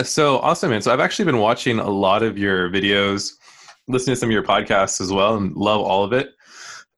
[0.00, 0.80] Yeah, so awesome, man.
[0.80, 3.32] So I've actually been watching a lot of your videos,
[3.86, 6.30] listening to some of your podcasts as well, and love all of it.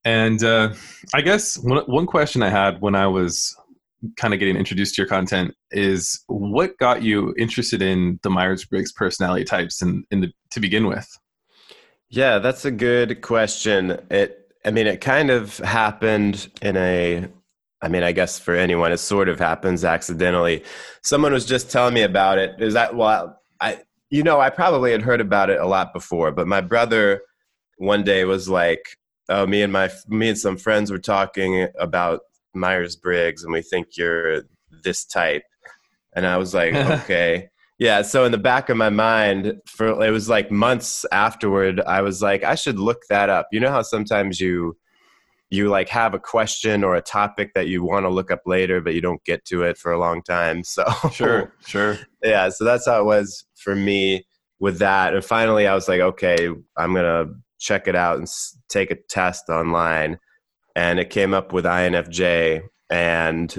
[0.04, 0.72] And uh,
[1.12, 3.56] I guess one, one question I had when I was
[4.16, 8.64] kind of getting introduced to your content is what got you interested in the Myers
[8.64, 11.08] Briggs personality types in, in the, to begin with?
[12.08, 13.98] Yeah, that's a good question.
[14.12, 17.26] It, I mean, it kind of happened in a,
[17.82, 20.63] I mean, I guess for anyone, it sort of happens accidentally.
[21.03, 22.55] Someone was just telling me about it.
[22.61, 26.31] Is that, well, I, you know, I probably had heard about it a lot before,
[26.31, 27.22] but my brother
[27.79, 28.96] one day was like,
[29.29, 32.20] oh, me and my, me and some friends were talking about
[32.55, 34.42] Myers Briggs and we think you're
[34.84, 35.42] this type.
[36.14, 37.48] And I was like, okay.
[37.78, 42.02] Yeah, so in the back of my mind, for it was like months afterward, I
[42.02, 43.48] was like, I should look that up.
[43.50, 44.77] You know how sometimes you
[45.53, 48.81] you like have a question or a topic that you want to look up later,
[48.81, 50.62] but you don't get to it for a long time.
[50.72, 52.48] So sure, sure, yeah.
[52.48, 54.25] So that's how it was for me
[54.58, 55.12] with that.
[55.12, 57.27] And finally, I was like, okay, I'm gonna
[57.58, 58.27] check it out and
[58.70, 60.19] take a test online,
[60.75, 63.55] and it came up with INFJ, and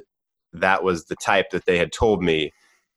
[0.54, 2.52] that was the type that they had told me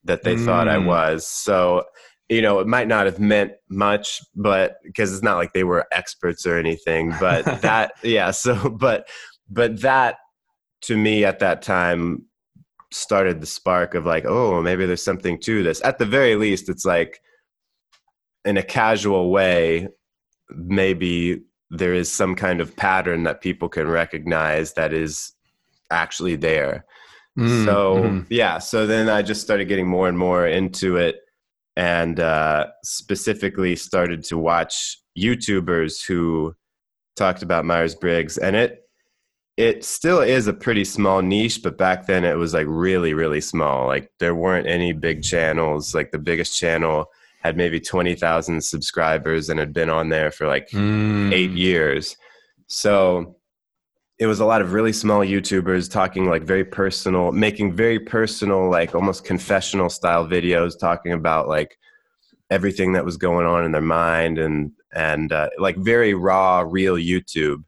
[0.05, 0.45] that they mm.
[0.47, 0.87] thought I mm.
[0.87, 1.27] was.
[1.27, 1.85] So,
[2.29, 5.87] you know, it might not have meant much, but because it's not like they were
[5.93, 8.31] experts or anything, but that, yeah.
[8.31, 9.09] So, but,
[9.49, 10.17] but that
[10.83, 12.25] to me at that time
[12.93, 15.83] started the spark of like, oh, maybe there's something to this.
[15.85, 17.21] At the very least, it's like
[18.45, 19.89] in a casual way,
[20.51, 25.33] maybe there is some kind of pattern that people can recognize that is
[25.91, 26.85] actually there
[27.39, 28.21] Mm, so mm-hmm.
[28.31, 31.17] yeah, so then I just started getting more and more into it,
[31.77, 36.55] and uh, specifically started to watch YouTubers who
[37.17, 38.83] talked about Myers Briggs, and it
[39.57, 43.41] it still is a pretty small niche, but back then it was like really really
[43.41, 43.87] small.
[43.87, 45.95] Like there weren't any big channels.
[45.95, 47.07] Like the biggest channel
[47.43, 51.33] had maybe twenty thousand subscribers and had been on there for like mm.
[51.33, 52.17] eight years.
[52.69, 53.36] So
[54.19, 58.71] it was a lot of really small YouTubers talking like very personal, making very personal,
[58.71, 61.79] like almost confessional style videos, talking about like
[62.51, 66.95] everything that was going on in their mind and and uh, like very raw, real
[66.95, 67.63] YouTube.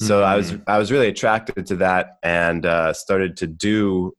[0.00, 0.32] So mm-hmm.
[0.32, 4.12] I was I was really attracted to that and uh, started to do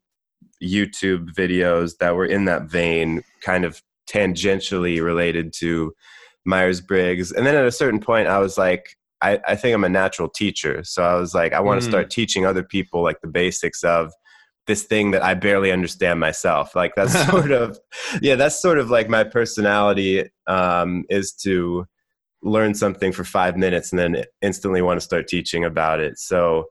[0.63, 5.93] YouTube videos that were in that vein, kind of tangentially related to
[6.45, 7.33] Myers Briggs.
[7.33, 10.29] And then at a certain point, I was like, I, I think I'm a natural
[10.29, 10.83] teacher.
[10.83, 11.89] So I was like, I want to mm.
[11.89, 14.13] start teaching other people like the basics of
[14.67, 16.75] this thing that I barely understand myself.
[16.75, 17.79] Like that's sort of,
[18.21, 21.85] yeah, that's sort of like my personality um, is to
[22.43, 26.19] learn something for five minutes and then instantly want to start teaching about it.
[26.19, 26.65] So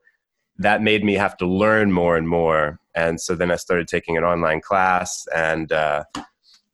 [0.57, 2.79] that made me have to learn more and more.
[2.95, 6.05] And so then I started taking an online class and, uh,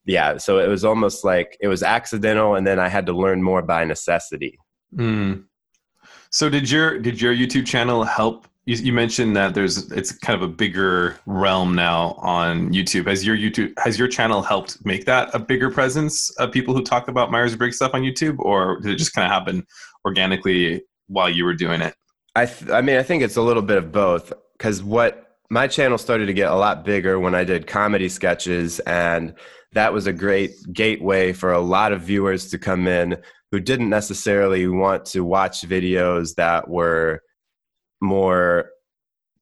[0.05, 3.43] yeah, so it was almost like it was accidental, and then I had to learn
[3.43, 4.57] more by necessity.
[4.95, 5.45] Mm.
[6.31, 8.47] So did your did your YouTube channel help?
[8.65, 13.07] You, you, mentioned that there's it's kind of a bigger realm now on YouTube.
[13.07, 16.83] Has your YouTube has your channel helped make that a bigger presence of people who
[16.83, 19.67] talk about Myers Briggs stuff on YouTube, or did it just kind of happen
[20.05, 21.95] organically while you were doing it?
[22.35, 25.67] I th- I mean I think it's a little bit of both because what my
[25.67, 29.33] channel started to get a lot bigger when I did comedy sketches and
[29.73, 33.17] that was a great gateway for a lot of viewers to come in
[33.51, 37.21] who didn't necessarily want to watch videos that were
[38.01, 38.69] more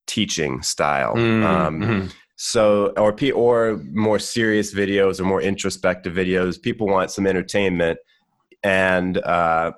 [0.07, 1.15] teaching style.
[1.15, 2.07] Mm, um, mm-hmm.
[2.41, 6.61] So, or or more serious videos or more introspective videos.
[6.61, 7.99] People want some entertainment,
[8.63, 9.73] and uh,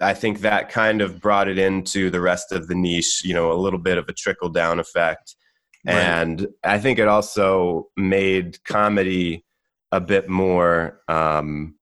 [0.00, 3.24] I think that kind of brought it into the rest of the niche.
[3.24, 5.34] You know, a little bit of a trickle down effect,
[5.86, 5.94] right.
[5.94, 9.46] and I think it also made comedy
[9.90, 11.00] a bit more.
[11.08, 11.76] Um,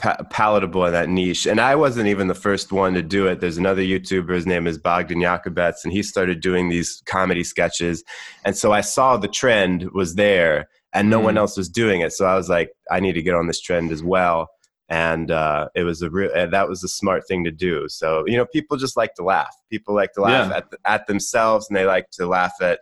[0.00, 1.46] pa- palatable in that niche.
[1.46, 3.40] And I wasn't even the first one to do it.
[3.40, 8.02] There's another YouTuber, his name is Bogdan Jakubets, and he started doing these comedy sketches.
[8.44, 11.24] And so I saw the trend was there and no mm.
[11.24, 12.12] one else was doing it.
[12.12, 14.48] So I was like, I need to get on this trend as well.
[14.88, 17.88] And uh, it was a real, that was a smart thing to do.
[17.88, 19.54] So, you know, people just like to laugh.
[19.70, 20.56] People like to laugh yeah.
[20.56, 22.80] at, at themselves and they like to laugh at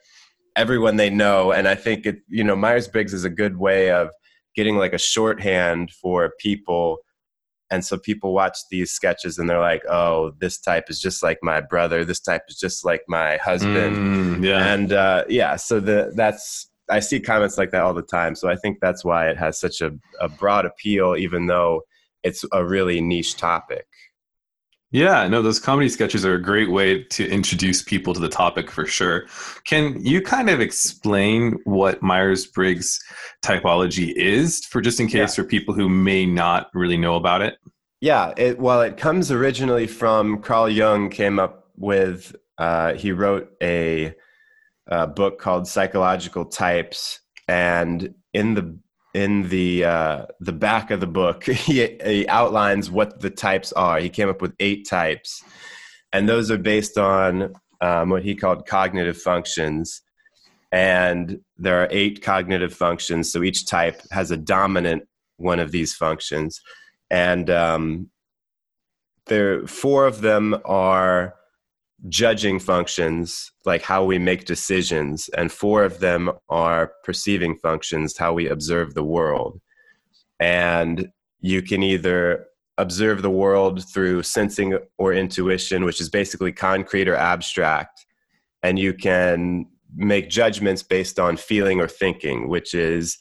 [0.57, 1.53] everyone they know.
[1.53, 4.09] And I think it, you know, Myers Briggs is a good way of
[4.57, 6.99] getting like a shorthand for people
[7.71, 11.39] and so people watch these sketches and they're like oh this type is just like
[11.43, 12.05] my brother.
[12.05, 13.97] This type is just like my husband.
[13.97, 14.73] Mm, yeah.
[14.73, 18.35] And uh, yeah so the that's i see comments like that all the time.
[18.35, 21.83] So i think that's why it has such a, a broad appeal even though
[22.23, 23.87] it's a really niche topic
[24.91, 28.71] Yeah, no, those comedy sketches are a great way to introduce people to the topic
[28.71, 29.27] for sure.
[29.65, 32.99] Can you kind of explain what Myers Briggs
[33.45, 35.43] typology is for just in case yeah.
[35.43, 37.59] for people who may not really know about it?
[38.01, 43.51] Yeah, it, well, it comes originally from Carl Jung, came up with, uh, he wrote
[43.63, 44.15] a,
[44.87, 47.21] a book called Psychological Types.
[47.47, 48.79] And in the
[49.15, 53.99] in the uh, the back of the book, he, he, outlines what the types are.
[53.99, 55.43] He came up with eight types,
[56.13, 60.03] and those are based on um, what he called cognitive functions.
[60.71, 65.09] And there are eight cognitive functions, so each type has a dominant
[65.39, 66.61] one of these functions,
[67.11, 68.11] and um,
[69.27, 71.38] there four of them are
[72.09, 78.33] judging functions like how we make decisions and four of them are perceiving functions how
[78.33, 79.61] we observe the world.
[80.39, 81.09] And
[81.41, 82.47] you can either
[82.79, 88.07] observe the world through sensing or intuition which is basically concrete or abstract
[88.63, 89.67] and you can
[89.97, 93.19] make judgments based on feeling or thinking which is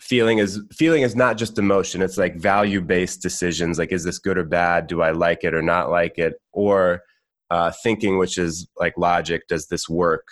[0.00, 4.18] feeling is feeling is not just emotion it's like value based decisions like is this
[4.18, 4.86] good or bad?
[4.86, 6.40] Do i like it or not like it?
[6.52, 7.02] Or
[7.50, 9.42] uh, thinking, which is like logic.
[9.48, 10.26] Does this work?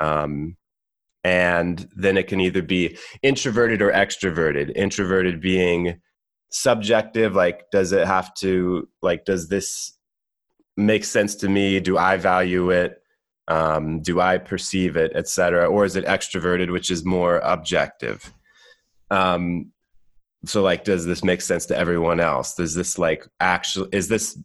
[0.00, 0.56] Um,
[1.24, 4.72] and then it can either be introverted or extroverted.
[4.76, 6.00] Introverted being
[6.50, 9.96] subjective, like does it have to like does this
[10.76, 11.80] make sense to me?
[11.80, 13.02] Do I value it?
[13.48, 15.66] Um, do I perceive it, etc.
[15.66, 18.32] Or is it extroverted, which is more objective?
[19.10, 19.72] Um,
[20.44, 24.38] so like does this make sense to everyone else does this like actually is this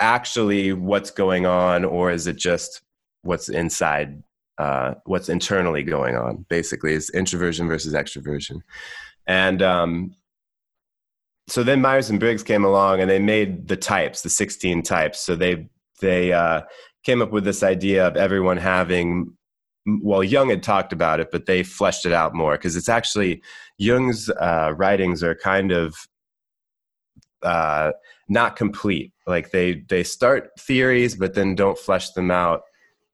[0.00, 2.82] actually what's going on or is it just
[3.22, 4.22] what's inside
[4.58, 6.44] uh, what's internally going on?
[6.48, 8.60] Basically is introversion versus extroversion.
[9.26, 10.14] And um,
[11.48, 15.20] so then myers and briggs came along and they made the types the 16 types.
[15.20, 15.68] So they
[16.00, 16.62] they uh,
[17.04, 19.36] came up with this idea of everyone having
[20.02, 23.42] well jung had talked about it but they fleshed it out more because it's actually
[23.78, 25.96] jung's uh, writings are kind of
[27.42, 27.92] uh,
[28.28, 29.12] not complete.
[29.26, 32.62] Like they they start theories, but then don't flesh them out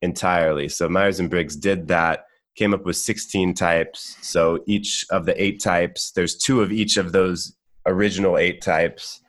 [0.03, 0.69] entirely.
[0.69, 4.17] So Myers and Briggs did that, came up with 16 types.
[4.23, 7.57] So each of the eight types, there's two of each of those
[7.87, 9.21] original eight types.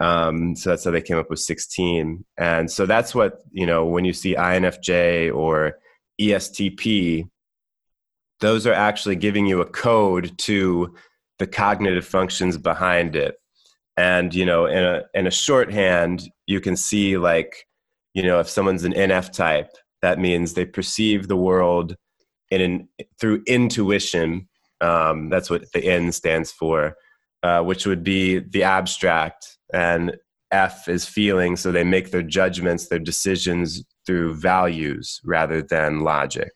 [0.00, 2.24] Um, so that's how they came up with 16.
[2.36, 5.78] And so that's what, you know, when you see INFJ or
[6.20, 7.28] ESTP,
[8.40, 10.94] those are actually giving you a code to
[11.38, 13.36] the cognitive functions behind it
[13.96, 17.66] and you know in a in a shorthand you can see like
[18.14, 19.70] you know if someone's an nf type
[20.02, 21.96] that means they perceive the world
[22.50, 22.88] in an
[23.20, 24.48] through intuition.
[24.80, 26.96] Um, that's what the n stands for
[27.42, 29.58] uh, which would be the abstract.
[29.72, 30.16] And
[30.50, 36.50] f is feeling so they make their judgments their decisions through values rather than logic.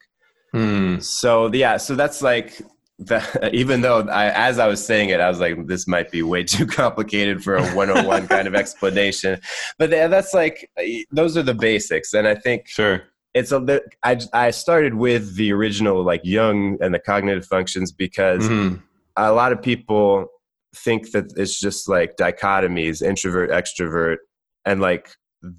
[0.53, 0.99] Hmm.
[0.99, 2.61] so yeah so that's like
[3.01, 6.23] that, even though I, as I was saying it, I was like, this might be
[6.23, 9.41] way too complicated for a one-on-one kind of explanation.
[9.79, 10.71] But that's like,
[11.11, 12.15] those are the basics.
[12.15, 13.03] And I think sure
[13.35, 17.93] it's a bit, I, I started with the original like Jung and the cognitive functions
[17.93, 18.77] because mm-hmm.
[19.17, 20.27] a lot of people
[20.75, 24.17] think that it's just like dichotomies, introvert, extrovert,
[24.65, 25.11] and like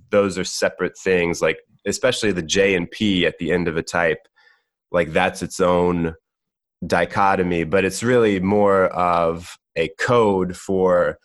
[0.10, 1.42] those are separate things.
[1.42, 4.28] Like especially the J and P at the end of a type,
[4.92, 6.16] like that's its own
[6.86, 11.18] dichotomy, but it's really more of a code for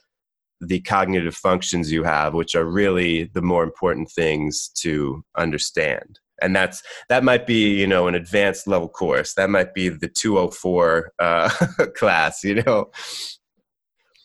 [0.61, 6.19] the cognitive functions you have, which are really the more important things to understand.
[6.43, 9.35] And that's that might be you know an advanced level course.
[9.35, 11.49] That might be the 204 uh,
[11.97, 12.45] class.
[12.45, 12.91] You know.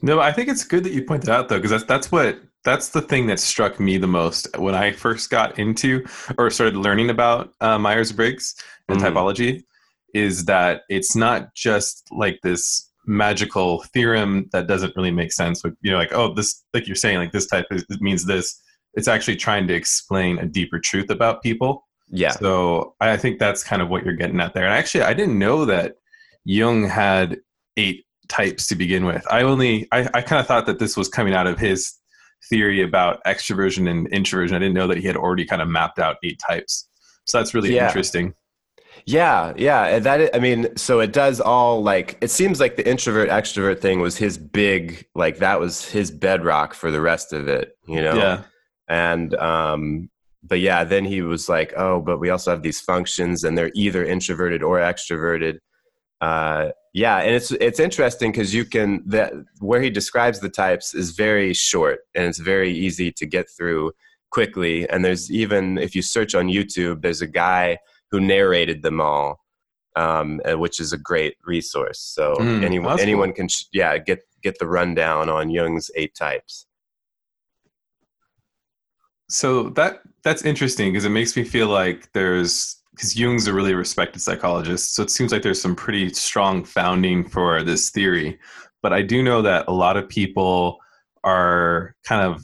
[0.01, 2.89] No, I think it's good that you pointed out though, because that's that's what that's
[2.89, 6.05] the thing that struck me the most when I first got into
[6.37, 8.55] or started learning about uh, Myers Briggs
[8.89, 9.17] and mm-hmm.
[9.17, 9.63] typology
[10.13, 15.61] is that it's not just like this magical theorem that doesn't really make sense.
[15.61, 18.59] But you know, like oh, this like you're saying, like this type is, means this.
[18.93, 21.87] It's actually trying to explain a deeper truth about people.
[22.09, 22.31] Yeah.
[22.31, 24.65] So I think that's kind of what you're getting at there.
[24.65, 25.95] And actually, I didn't know that
[26.43, 27.37] Jung had
[27.77, 29.25] eight types to begin with.
[29.31, 31.93] I only I, I kind of thought that this was coming out of his
[32.49, 34.55] theory about extroversion and introversion.
[34.55, 36.87] I didn't know that he had already kind of mapped out eight types.
[37.25, 37.87] So that's really yeah.
[37.87, 38.33] interesting.
[39.05, 39.99] Yeah, yeah.
[39.99, 43.99] That I mean, so it does all like it seems like the introvert extrovert thing
[43.99, 48.15] was his big like that was his bedrock for the rest of it, you know.
[48.15, 48.43] Yeah.
[48.87, 50.09] And um
[50.43, 53.71] but yeah, then he was like, "Oh, but we also have these functions and they're
[53.75, 55.59] either introverted or extroverted."
[56.21, 60.93] uh, yeah, and it's it's interesting because you can that where he describes the types
[60.93, 63.91] is very short and it's very easy to get through
[64.29, 64.87] quickly.
[64.89, 67.79] And there's even if you search on YouTube, there's a guy
[68.11, 69.39] who narrated them all,
[69.95, 71.99] um, uh, which is a great resource.
[71.99, 73.47] So mm, anyone anyone cool.
[73.47, 76.67] can yeah get get the rundown on Jung's eight types.
[79.29, 83.73] So that that's interesting because it makes me feel like there's because Jung's a really
[83.73, 88.37] respected psychologist, so it seems like there's some pretty strong founding for this theory.
[88.81, 90.79] But I do know that a lot of people
[91.23, 92.43] are kind of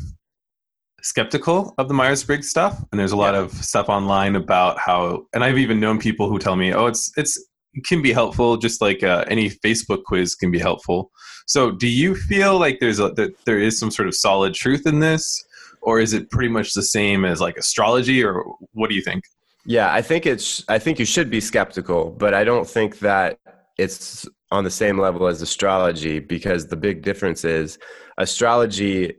[1.08, 3.42] skeptical of the Myers Briggs stuff, and there's a lot yeah.
[3.42, 5.26] of stuff online about how.
[5.34, 7.38] And I've even known people who tell me, "Oh, it's it's
[7.74, 11.12] it can be helpful, just like uh, any Facebook quiz can be helpful."
[11.46, 14.86] So, do you feel like there's a that there is some sort of solid truth
[14.86, 15.44] in this,
[15.82, 19.24] or is it pretty much the same as like astrology, or what do you think?
[19.66, 20.64] Yeah, I think it's.
[20.68, 23.40] I think you should be skeptical, but I don't think that
[23.78, 27.78] it's on the same level as astrology because the big difference is
[28.18, 29.16] astrology.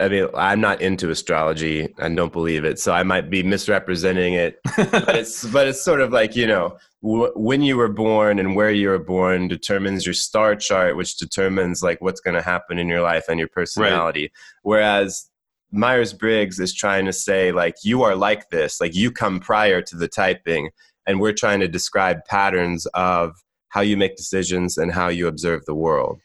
[0.00, 4.34] I mean, I'm not into astrology and don't believe it, so I might be misrepresenting
[4.34, 4.60] it.
[4.76, 8.54] but it's but it's sort of like you know w- when you were born and
[8.54, 12.78] where you were born determines your star chart, which determines like what's going to happen
[12.78, 14.22] in your life and your personality.
[14.22, 14.30] Right.
[14.62, 15.28] Whereas
[15.70, 19.82] Myers Briggs is trying to say, like, you are like this, like, you come prior
[19.82, 20.70] to the typing,
[21.06, 23.32] and we're trying to describe patterns of
[23.68, 26.20] how you make decisions and how you observe the world.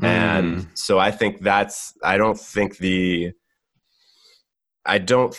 [0.00, 0.06] Mm.
[0.06, 3.32] And so I think that's, I don't think the,
[4.84, 5.36] I don't,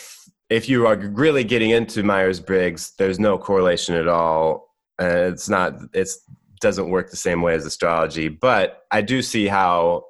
[0.48, 4.74] if you are really getting into Myers Briggs, there's no correlation at all.
[5.00, 6.20] Uh, it's not, it's,
[6.60, 10.04] doesn't work the same way as astrology, but I do see how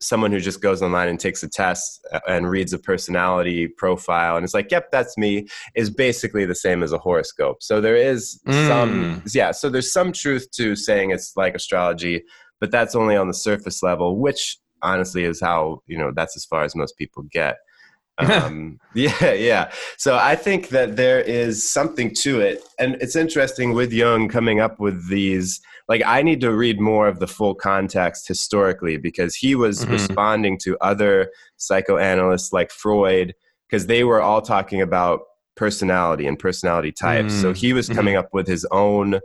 [0.00, 4.36] someone who just goes online and takes a test uh, and reads a personality profile
[4.36, 7.62] and it's like, yep, that's me, is basically the same as a horoscope.
[7.62, 8.68] So there is mm.
[8.68, 12.24] some, yeah, so there's some truth to saying it's like astrology,
[12.62, 16.44] but that's only on the surface level, which honestly is how, you know, that's as
[16.44, 17.56] far as most people get.
[18.18, 19.72] um, yeah, yeah.
[19.96, 22.62] So I think that there is something to it.
[22.78, 27.08] And it's interesting with Jung coming up with these like I need to read more
[27.08, 29.94] of the full context historically because he was mm-hmm.
[29.94, 33.34] responding to other psychoanalysts like Freud
[33.68, 35.22] because they were all talking about
[35.56, 37.32] personality and personality types.
[37.32, 37.42] Mm-hmm.
[37.42, 37.96] So he was mm-hmm.
[37.96, 39.18] coming up with his own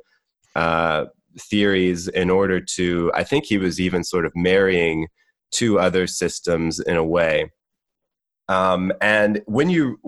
[0.55, 1.05] uh,
[1.39, 3.11] theories in order to.
[3.13, 5.07] I think he was even sort of marrying
[5.51, 7.51] two other systems in a way.
[8.49, 9.99] Um, and when you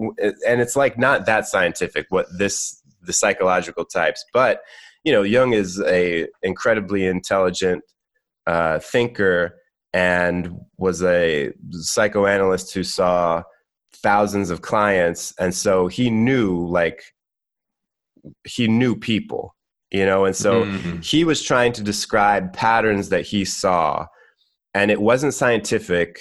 [0.47, 4.61] and it's like not that scientific what this the psychological types, but
[5.03, 7.83] you know, Jung is a incredibly intelligent
[8.47, 9.55] uh, thinker
[9.93, 13.43] and was a psychoanalyst who saw
[13.93, 17.03] thousands of clients, and so he knew like
[18.45, 19.55] he knew people,
[19.91, 20.99] you know, and so mm-hmm.
[21.01, 24.05] he was trying to describe patterns that he saw,
[24.73, 26.19] and it wasn't scientific.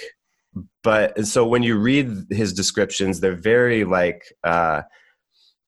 [0.83, 4.83] But so when you read his descriptions, they're very like uh,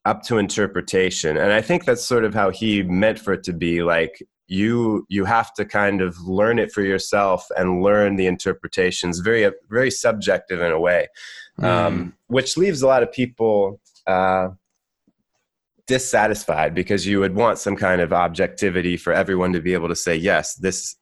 [0.04, 3.52] up to interpretation and i think that's sort of how he meant for it to
[3.52, 8.26] be like you you have to kind of learn it for yourself and learn the
[8.26, 11.07] interpretations very very subjective in a way
[11.61, 11.64] mm.
[11.64, 14.49] um, which leaves a lot of people uh,
[15.91, 19.97] dissatisfied because you would want some kind of objectivity for everyone to be able to
[19.97, 20.95] say yes this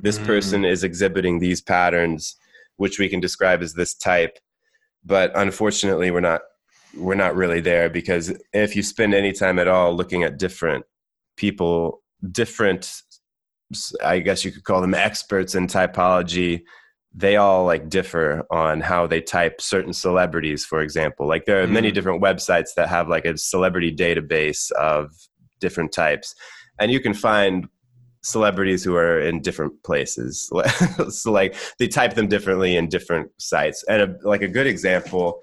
[0.00, 0.26] this mm.
[0.26, 2.34] person is exhibiting these patterns
[2.76, 4.36] which we can describe as this type
[5.04, 6.40] but unfortunately we're not
[6.96, 10.84] we're not really there because if you spend any time at all looking at different
[11.36, 13.02] people, different,
[14.02, 16.62] I guess you could call them experts in typology,
[17.14, 21.28] they all like differ on how they type certain celebrities, for example.
[21.28, 21.94] Like there are many mm.
[21.94, 25.10] different websites that have like a celebrity database of
[25.60, 26.34] different types,
[26.80, 27.68] and you can find
[28.24, 30.50] celebrities who are in different places.
[31.10, 33.84] so like they type them differently in different sites.
[33.88, 35.40] And a, like a good example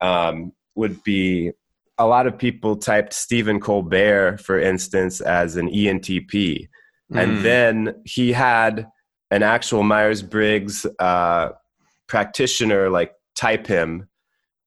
[0.00, 1.50] um, would be
[1.98, 6.68] a lot of people typed Stephen Colbert, for instance, as an ENTP.
[7.12, 7.22] Mm.
[7.22, 8.86] And then he had
[9.30, 11.50] an actual Myers Briggs uh,
[12.06, 14.08] practitioner like type him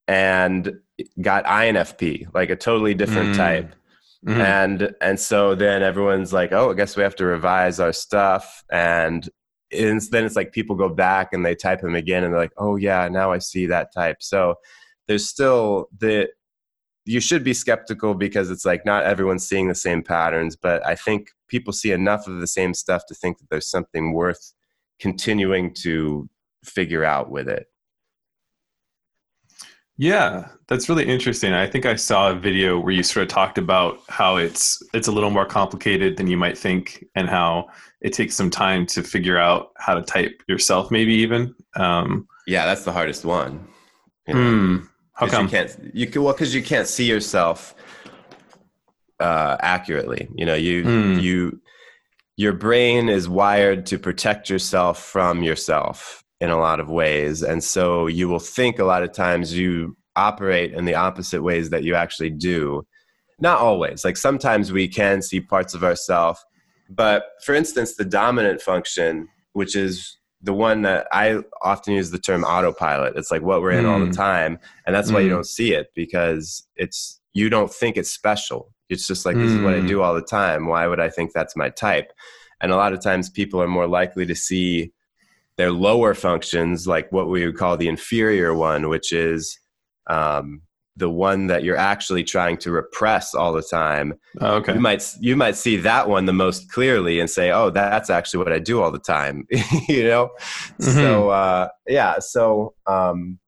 [0.07, 0.79] and
[1.21, 3.37] got INFP, like a totally different mm.
[3.37, 3.75] type.
[4.25, 4.41] Mm-hmm.
[4.41, 8.63] And and so then everyone's like, oh, I guess we have to revise our stuff.
[8.69, 9.29] And,
[9.71, 12.53] and then it's like people go back and they type him again and they're like,
[12.57, 14.17] oh yeah, now I see that type.
[14.19, 14.55] So
[15.07, 16.29] there's still the
[17.09, 20.95] you should be skeptical because it's like not everyone's seeing the same patterns but i
[20.95, 24.53] think people see enough of the same stuff to think that there's something worth
[24.99, 26.29] continuing to
[26.63, 27.67] figure out with it
[30.01, 31.51] Yeah, that's really interesting.
[31.51, 35.09] I think I saw a video where you sort of talked about how it's it's
[35.09, 37.67] a little more complicated than you might think, and how
[37.99, 41.53] it takes some time to figure out how to type yourself, maybe even.
[41.75, 43.67] Um, yeah, that's the hardest one.
[44.25, 44.39] You know?
[44.39, 44.88] mm,
[45.19, 45.45] how come?
[45.45, 45.91] You can't.
[45.93, 47.75] You can well because you can't see yourself
[49.19, 50.29] uh, accurately.
[50.33, 51.21] You know, you mm.
[51.21, 51.61] you
[52.38, 57.43] your brain is wired to protect yourself from yourself in a lot of ways.
[57.43, 61.69] And so you will think a lot of times you operate in the opposite ways
[61.71, 62.88] that you actually do.
[63.41, 64.05] Not always.
[64.05, 66.39] Like sometimes we can see parts of ourselves.
[66.89, 72.19] But for instance, the dominant function, which is the one that I often use the
[72.19, 73.17] term autopilot.
[73.17, 73.91] It's like what we're in mm.
[73.91, 74.15] all the mm.
[74.15, 74.60] time.
[74.86, 75.15] And that's mm.
[75.15, 75.36] why you mm.
[75.36, 78.74] don't see it because it's you don't think it's special.
[78.89, 79.58] It's just like this mm.
[79.58, 79.88] is what I mm.
[79.88, 80.67] do all the time.
[80.67, 82.13] Why would I think that's my type?
[82.62, 84.91] And a lot of times people are more likely to see
[85.58, 89.60] their lower functions, like what we would call the inferior one, which is
[90.08, 90.62] um,
[91.00, 94.13] the one that you're actually trying to repress all the time.
[94.39, 94.74] Oh, okay.
[94.74, 98.44] You might you might see that one the most clearly and say, "Oh, that's actually
[98.44, 99.48] what I do all the time."
[99.88, 100.29] you know.
[100.79, 100.91] Mm-hmm.
[100.91, 103.39] So uh, yeah, so um,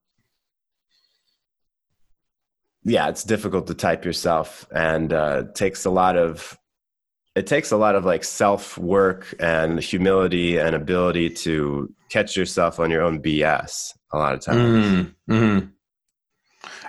[2.83, 6.57] yeah, it's difficult to type yourself, and uh, takes a lot of
[7.35, 12.79] it takes a lot of like self work and humility and ability to catch yourself
[12.79, 14.85] on your own BS a lot of times.
[14.85, 15.67] Mm, mm-hmm.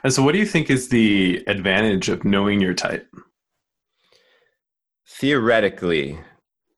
[0.04, 3.06] And so, what do you think is the advantage of knowing your type?
[5.08, 6.18] Theoretically,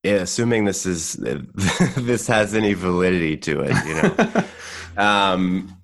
[0.05, 1.13] assuming this is
[1.97, 4.45] this has any validity to it, you know,
[5.03, 5.75] um,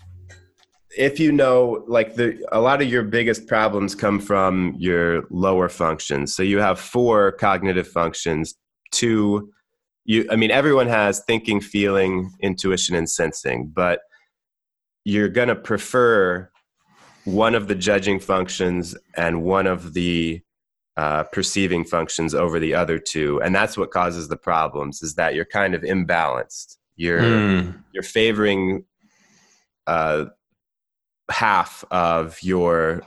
[0.98, 5.68] if you know, like the a lot of your biggest problems come from your lower
[5.68, 6.34] functions.
[6.34, 8.56] So you have four cognitive functions,
[8.90, 9.50] two
[10.04, 14.00] you i mean everyone has thinking feeling intuition and sensing but
[15.04, 16.49] you're going to prefer
[17.32, 20.40] one of the judging functions and one of the
[20.96, 25.34] uh, perceiving functions over the other two and that's what causes the problems is that
[25.34, 27.82] you're kind of imbalanced you're mm.
[27.92, 28.84] you're favoring
[29.86, 30.26] uh,
[31.30, 33.02] half of your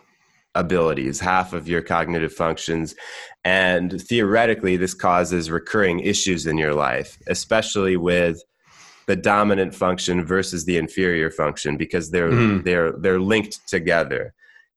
[0.55, 2.95] abilities, half of your cognitive functions.
[3.43, 8.41] And theoretically, this causes recurring issues in your life, especially with
[9.07, 12.63] the dominant function versus the inferior function because they're mm.
[12.63, 14.33] they're they're linked together.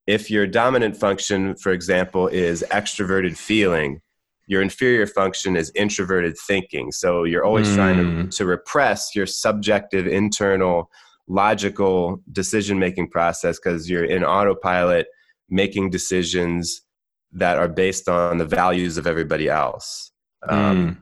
[0.06, 4.00] If your dominant function, for example, is extroverted feeling,
[4.46, 6.92] your inferior function is introverted thinking.
[6.92, 7.74] So you're always mm.
[7.74, 8.28] trying to, hmm.
[8.28, 10.88] to repress your subjective internal
[11.26, 15.08] logical decision making process because you're in autopilot
[15.50, 16.82] making decisions
[17.32, 20.12] that are based on the values of everybody else.
[20.48, 20.96] Um, mm.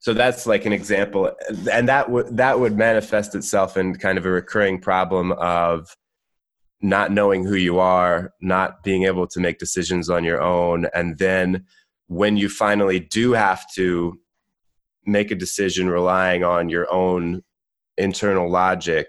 [0.00, 1.32] So that's like an example,
[1.70, 5.96] and that would that would manifest itself in kind of a recurring problem of
[6.80, 11.18] not knowing who you are, not being able to make decisions on your own, and
[11.18, 11.64] then
[12.06, 14.18] when you finally do have to
[15.04, 17.42] make a decision relying on your own
[17.96, 19.08] internal logic,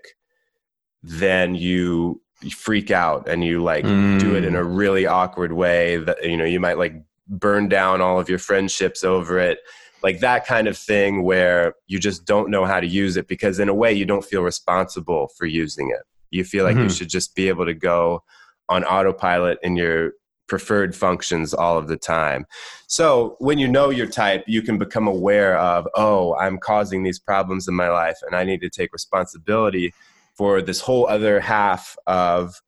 [1.03, 2.21] then you
[2.51, 4.19] freak out and you like mm.
[4.19, 4.77] do it in a mm.
[4.77, 6.93] really awkward way that you know you might like
[7.27, 9.59] burn down all of your friendships over it
[10.01, 13.59] like that kind of thing where you just don't know how to use it because
[13.59, 16.03] in a way you don't feel responsible for using it.
[16.31, 16.83] You feel like mm-hmm.
[16.83, 18.23] you should just be able to go
[18.69, 20.13] on autopilot in your
[20.47, 22.45] preferred functions all of the time.
[22.87, 27.19] So when you know your type you can become aware of oh i'm causing these
[27.19, 29.93] problems in my life and i need to take responsibility
[30.33, 32.61] for this whole other half of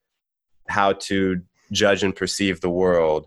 [0.68, 1.42] how to
[1.72, 3.26] judge and perceive the world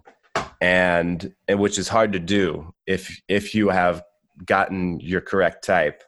[0.61, 4.03] and, and which is hard to do if if you have
[4.45, 6.03] gotten your correct type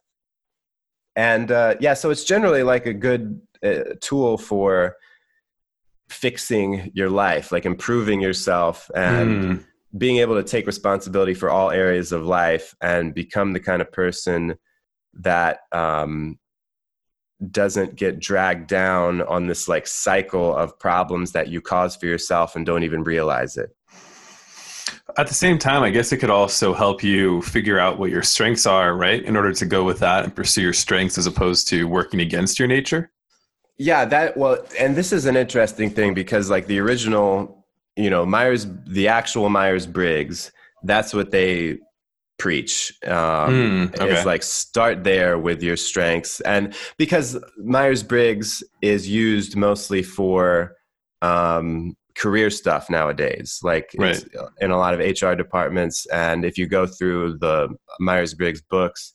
[1.14, 4.96] and uh, yeah so it's generally like a good uh, tool for
[6.08, 9.64] fixing your life like improving yourself and mm.
[9.98, 13.90] being able to take responsibility for all areas of life and become the kind of
[13.90, 14.56] person
[15.14, 16.38] that um,
[17.50, 22.56] doesn't get dragged down on this like cycle of problems that you cause for yourself
[22.56, 23.75] and don't even realize it.
[25.18, 28.22] At the same time, I guess it could also help you figure out what your
[28.22, 29.22] strengths are, right?
[29.22, 32.58] In order to go with that and pursue your strengths as opposed to working against
[32.58, 33.10] your nature.
[33.78, 38.26] Yeah, that well, and this is an interesting thing because like the original, you know,
[38.26, 40.52] Myers, the actual Myers Briggs,
[40.82, 41.78] that's what they
[42.38, 43.10] preach um,
[43.90, 44.18] mm, okay.
[44.18, 50.76] is like start there with your strengths and because myers-briggs is used mostly for
[51.22, 54.24] um, career stuff nowadays like right.
[54.60, 57.68] in a lot of hr departments and if you go through the
[58.00, 59.12] myers-briggs books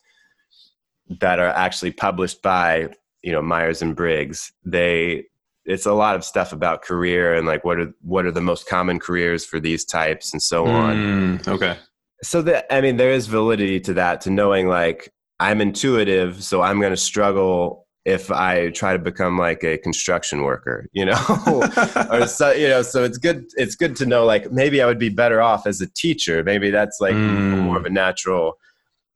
[1.19, 2.87] that are actually published by
[3.23, 5.23] you know myers and briggs they
[5.65, 8.67] it's a lot of stuff about career and like what are what are the most
[8.67, 10.95] common careers for these types and so on.
[10.95, 11.77] Mm, okay.
[12.23, 16.61] So that I mean, there is validity to that, to knowing like I'm intuitive, so
[16.61, 21.17] I'm going to struggle if I try to become like a construction worker, you know,
[22.11, 23.45] or so, you know, so it's good.
[23.57, 26.43] It's good to know like maybe I would be better off as a teacher.
[26.43, 27.59] Maybe that's like Mm.
[27.59, 28.57] more of a natural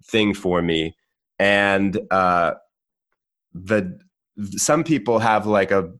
[0.03, 0.95] thing for me.
[1.39, 2.53] And uh,
[3.53, 3.99] the
[4.51, 5.91] some people have like a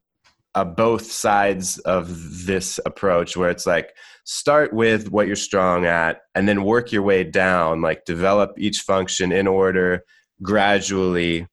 [0.54, 3.94] a both sides of this approach where it's like
[4.24, 8.80] start with what you're strong at and then work your way down like develop each
[8.80, 10.04] function in order
[10.42, 11.46] gradually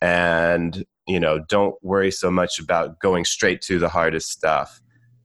[0.00, 4.80] and you know don't worry so much about going straight to the hardest stuff.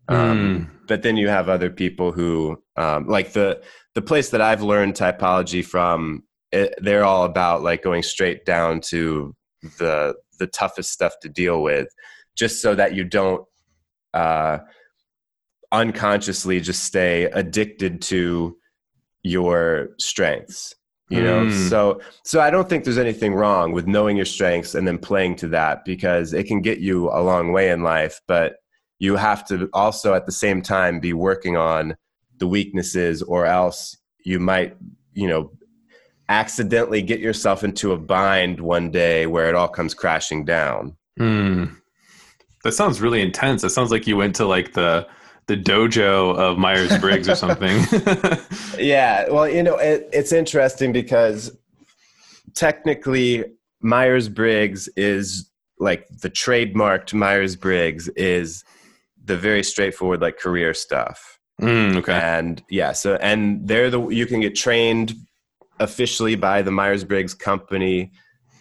[0.07, 3.61] Um, but then you have other people who um, like the
[3.93, 8.81] the place that i've learned typology from it, they're all about like going straight down
[8.81, 9.35] to
[9.79, 11.87] the the toughest stuff to deal with
[12.35, 13.45] just so that you don't
[14.13, 14.57] uh,
[15.71, 18.57] unconsciously just stay addicted to
[19.23, 20.75] your strengths
[21.11, 21.69] you know Mm.
[21.69, 25.35] so so i don't think there's anything wrong with knowing your strengths and then playing
[25.37, 28.55] to that because it can get you a long way in life but
[28.99, 31.95] you have to also at the same time be working on
[32.37, 34.75] the weaknesses or else you might
[35.13, 35.51] you know
[36.29, 41.65] accidentally get yourself into a bind one day where it all comes crashing down Hmm.
[42.63, 43.63] That sounds really intense.
[43.63, 45.07] It sounds like you went to like the
[45.51, 47.83] the dojo of Myers Briggs or something.
[48.79, 51.55] Yeah, well, you know, it, it's interesting because
[52.55, 53.43] technically
[53.81, 58.63] Myers Briggs is like the trademarked Myers Briggs is
[59.23, 61.37] the very straightforward like career stuff.
[61.61, 62.13] Mm, okay.
[62.13, 65.13] And yeah, so and they're the you can get trained
[65.79, 68.11] officially by the Myers Briggs company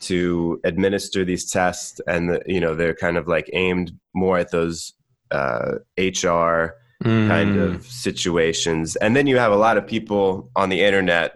[0.02, 4.50] to administer these tests, and the, you know they're kind of like aimed more at
[4.50, 4.92] those
[5.30, 7.74] uh, HR kind Mm.
[7.76, 8.94] of situations.
[8.96, 11.32] And then you have a lot of people on the internet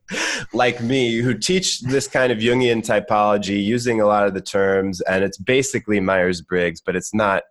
[0.52, 5.00] like me who teach this kind of Jungian typology using a lot of the terms,
[5.02, 7.44] and it's basically Myers Briggs, but it's not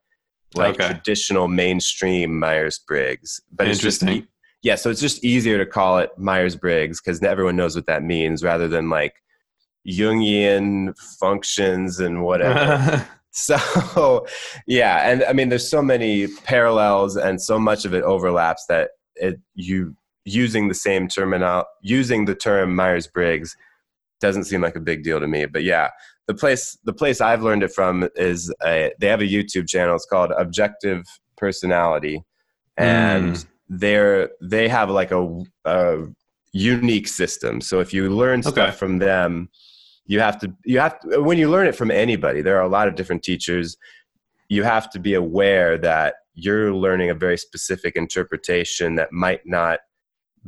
[0.54, 0.88] like Okay.
[0.88, 3.40] traditional mainstream Myers Briggs.
[3.54, 4.28] But it's just Interesting.
[4.62, 8.04] yeah, so it's just easier to call it Myers Briggs because everyone knows what that
[8.04, 9.14] means rather than like
[9.88, 13.08] Jungian functions and whatever.
[13.36, 14.26] So,
[14.68, 18.92] yeah, and I mean, there's so many parallels and so much of it overlaps that
[19.16, 23.56] it you using the same terminal using the term Myers Briggs
[24.22, 25.46] doesn't seem like a big deal to me.
[25.46, 25.90] But yeah,
[26.28, 29.96] the place the place I've learned it from is a, they have a YouTube channel.
[29.96, 31.04] It's called Objective
[31.38, 32.24] Personality,
[32.78, 33.46] and Mm.
[33.68, 35.98] they're they have like a, a
[36.54, 37.60] unique system.
[37.62, 38.72] So if you learn stuff Okay.
[38.78, 39.50] from them
[40.08, 42.70] you have to you have to, when you learn it from anybody there are a
[42.70, 43.78] lot of different teachers
[44.50, 49.80] you have to be aware that you're learning a very specific interpretation that might not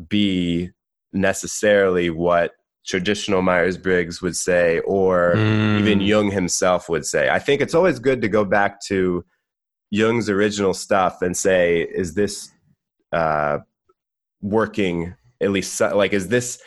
[0.10, 0.70] be
[1.14, 2.52] necessarily what
[2.86, 5.80] traditional myers-briggs would say or Mm.
[5.80, 9.26] even jung himself would say i think it's always good to go back to
[9.92, 12.52] jung's original stuff and say is this
[13.14, 13.60] uh,
[14.42, 16.60] working at least like is this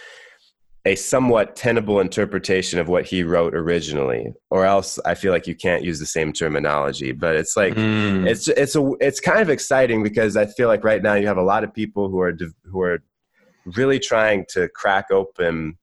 [0.87, 5.55] a somewhat tenable interpretation of what he wrote originally or else i feel like you
[5.55, 7.13] can't use the same terminology.
[7.13, 8.27] But it's like Mm.
[8.27, 11.37] it's it's a it's kind of exciting because i feel like right now you have
[11.37, 13.03] a lot of people who are who are
[13.77, 15.77] really trying to crack open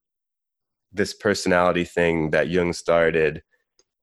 [0.91, 3.43] this personality thing that jung started.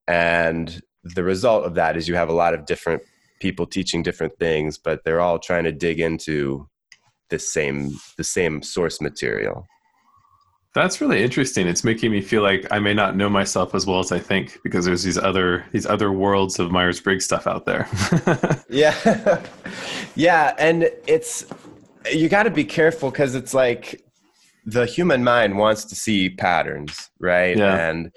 [0.07, 3.03] And the result of that is you have a lot of different
[3.41, 6.67] people teaching different things but they're all trying to dig into
[7.31, 9.67] the same the same source material
[10.75, 11.69] That's really interesting.
[11.69, 14.59] It's making me feel like I may not know myself as well as I think
[14.65, 17.89] because there's these other these other worlds of Myers Briggs stuff out there.
[18.69, 19.41] Yeah.
[20.17, 20.53] yeah.
[20.59, 21.47] And it's,
[22.13, 24.03] you got to be careful because it's like
[24.67, 27.57] the human mind wants to see patterns, right?
[27.57, 27.89] Yeah.
[27.89, 28.11] And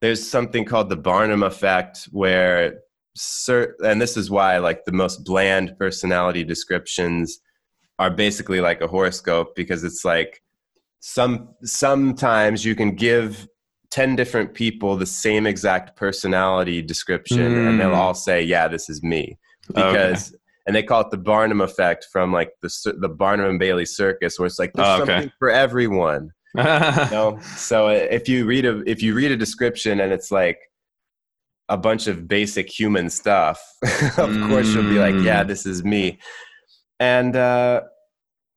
[0.00, 2.78] there's something called the Barnum effect where,
[3.16, 7.40] cer- and this is why like the most bland personality descriptions
[7.98, 10.43] are basically like a horoscope because it's like
[11.06, 13.46] some sometimes you can give
[13.90, 17.96] 10 different people the same exact personality description and they'll Mm.
[17.96, 19.38] all say yeah this is me
[19.76, 19.82] Okay.
[19.92, 20.34] because
[20.66, 24.38] and they call it the Barnum effect from like the the Barnum and Bailey circus
[24.38, 25.12] where it's like there's Oh, okay.
[25.12, 29.36] something for everyone you know so uh, if you read a if you read a
[29.36, 30.58] description and it's like
[31.68, 33.60] a bunch of basic human stuff
[34.16, 35.24] of course you'll be like Mm.
[35.24, 36.18] yeah this is me
[36.98, 37.82] and uh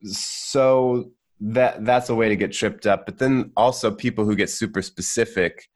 [0.03, 4.49] so that that's a way to get tripped up but then also people who get
[4.49, 5.69] super specific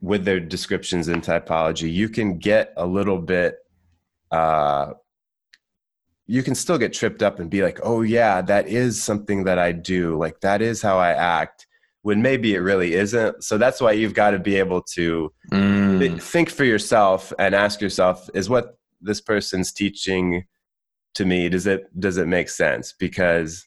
[0.00, 3.56] with their descriptions in typology you can get a little bit
[4.30, 4.92] uh,
[6.30, 9.58] you can still get tripped up and be like, oh, yeah, that is something that
[9.58, 10.16] I do.
[10.16, 11.66] Like, that is how I act,
[12.02, 13.42] when maybe it really isn't.
[13.42, 16.22] So that's why you've got to be able to Mm.
[16.22, 20.44] think for yourself and ask yourself, is what this person's teaching
[21.14, 22.94] to me, does it, does it make sense?
[22.96, 23.66] Because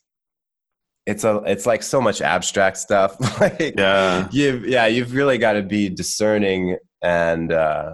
[1.06, 3.16] it's a, it's like so much abstract stuff.
[3.40, 4.28] like, Yeah.
[4.32, 7.92] you've yeah you've really got to be discerning and uh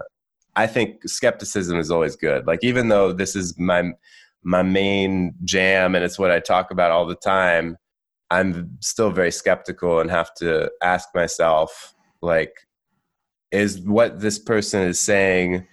[0.55, 3.91] i think skepticism is always good like even though this is my
[4.43, 7.75] my main jam and it's what i talk about all the time
[8.29, 12.53] i'm still very skeptical and have to ask myself like
[13.51, 15.65] is what this person is saying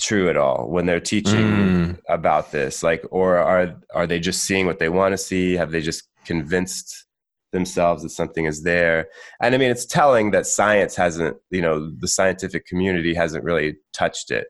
[0.00, 1.98] true at all when they're teaching Mm.
[2.08, 5.70] about this like or are are they just seeing what they want to see have
[5.72, 7.06] they just convinced
[7.52, 9.08] themselves that something is there.
[9.40, 13.76] And i mean it's telling that science hasn't you know the scientific community hasn't really
[13.92, 14.46] touched it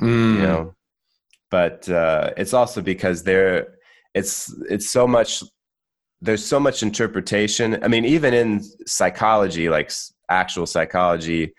[0.00, 0.34] Mm.
[0.34, 0.74] you know?
[1.50, 3.74] But uh it's also because there
[4.14, 5.42] it's it's so much
[6.22, 7.82] there's so much interpretation.
[7.82, 9.90] I mean even in psychology like
[10.30, 11.52] actual psychology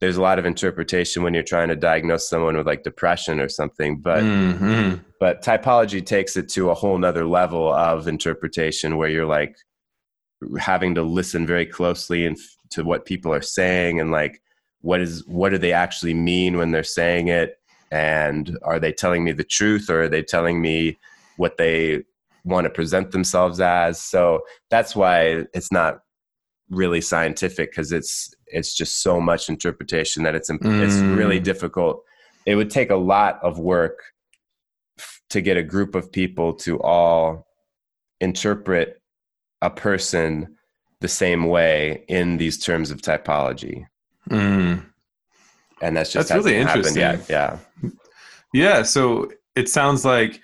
[0.00, 3.48] there's a lot of interpretation when you're trying to diagnose someone with like depression or
[3.48, 5.04] something but Mm, mm.
[5.20, 9.56] but typology takes it to a whole nother level of interpretation where you're like
[10.58, 14.42] having to listen very closely and f- to what people are saying and like
[14.82, 17.56] what is what do they actually mean when they're saying it
[17.90, 20.98] and are they telling me the truth or are they telling me
[21.36, 22.02] what they
[22.44, 26.00] want to present themselves as so that's why it's not
[26.70, 31.44] really scientific because it's it's just so much interpretation that it's it's really Mm.
[31.44, 32.04] difficult
[32.44, 33.98] it would take a lot of work
[34.98, 37.46] f- to get a group of people to all
[38.20, 39.00] interpret
[39.62, 40.56] a person
[41.00, 43.86] the same way in these terms of typology
[44.30, 44.84] Mm.
[45.82, 47.28] and that's just That's really happened yet.
[47.28, 47.58] yeah
[48.52, 50.40] Yeah, so it sounds like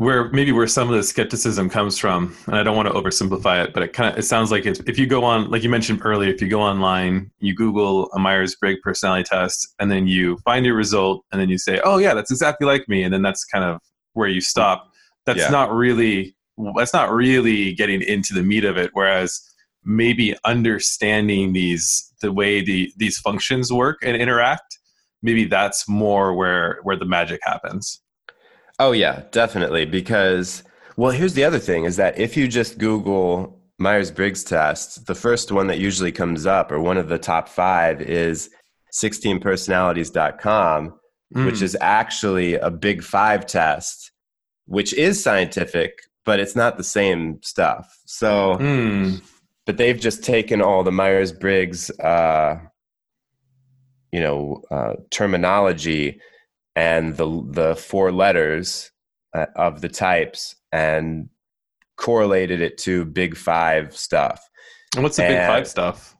[0.00, 3.62] where maybe where some of the skepticism comes from, and I don't want to oversimplify
[3.62, 5.68] it, but it kind of it sounds like it's, if you go on, like you
[5.68, 10.06] mentioned earlier, if you go online, you Google a Myers Briggs personality test, and then
[10.06, 13.12] you find your result, and then you say, "Oh yeah, that's exactly like me," and
[13.12, 13.78] then that's kind of
[14.14, 14.90] where you stop.
[15.26, 15.50] That's Yeah.
[15.50, 16.34] not really
[16.76, 18.90] that's not really getting into the meat of it.
[18.94, 19.38] Whereas
[19.84, 24.78] maybe understanding these the way the these functions work and interact
[25.22, 28.00] maybe that's more where where the magic happens
[28.80, 29.84] Oh yeah, definitely.
[29.84, 30.64] Because
[30.96, 35.14] well, here's the other thing: is that if you just Google Myers Briggs test, the
[35.14, 38.50] first one that usually comes up, or one of the top five, is
[38.92, 40.98] 16personalities.com,
[41.32, 41.62] which Mm.
[41.62, 44.12] is actually a Big Five test,
[44.66, 47.86] which is scientific, but it's not the same stuff.
[48.06, 49.22] So, Mm.
[49.66, 52.56] but they've just taken all the Myers Briggs, uh,
[54.12, 56.20] you know, uh, terminology
[56.80, 57.28] and the
[57.60, 58.90] the four letters
[59.36, 60.40] uh, of the types
[60.72, 61.28] and
[61.96, 64.38] correlated it to Big Five stuff.
[64.94, 66.16] And what's the big five stuff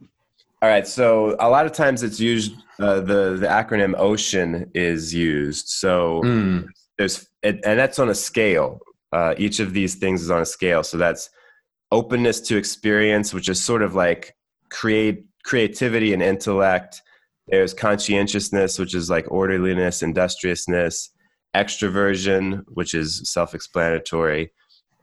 [0.62, 2.52] All right, so a lot of times it's used.
[2.78, 5.66] Uh, the the acronym OCEAN is used.
[5.82, 6.68] So Mm.
[6.98, 8.70] there's and and that's on a scale.
[9.16, 10.82] Uh, each of these things is on a scale.
[10.90, 11.30] So that's
[11.90, 14.22] openness to experience, which is sort of like
[14.78, 17.02] create creativity and intellect.
[17.50, 21.10] There's conscientiousness, which is like orderliness, industriousness,
[21.54, 24.52] extroversion, which is self-explanatory,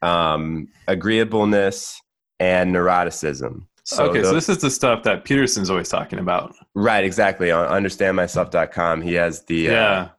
[0.02, 2.02] um, agreeableness,
[2.40, 3.66] and neuroticism.
[3.84, 7.52] So okay so this is the stuff that peterson's always talking about Right, exactly.
[7.52, 10.10] On understandmyself.com, he has the uh, yeah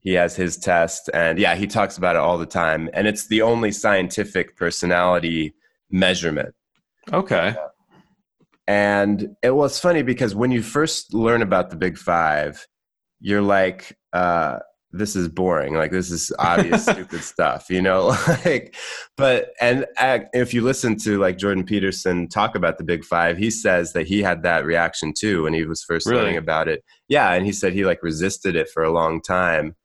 [0.00, 2.88] he has his test, and yeah, he talks about it all the time.
[2.94, 5.54] And it's the only scientific personality
[5.90, 6.54] measurement.
[7.12, 7.54] okay
[8.68, 12.64] And it was funny because when you first learn about the Big Five,
[13.18, 14.58] you're like, uh,
[14.92, 15.74] "This is boring.
[15.74, 18.08] Like this is obvious, stupid stuff," you know.
[18.44, 18.76] like,
[19.16, 23.38] but and uh, if you listen to like Jordan Peterson talk about the Big Five,
[23.38, 26.20] he says that he had that reaction too when he was first Really?
[26.20, 26.84] learning about it.
[27.08, 29.76] Yeah, and he said he like resisted it for a long time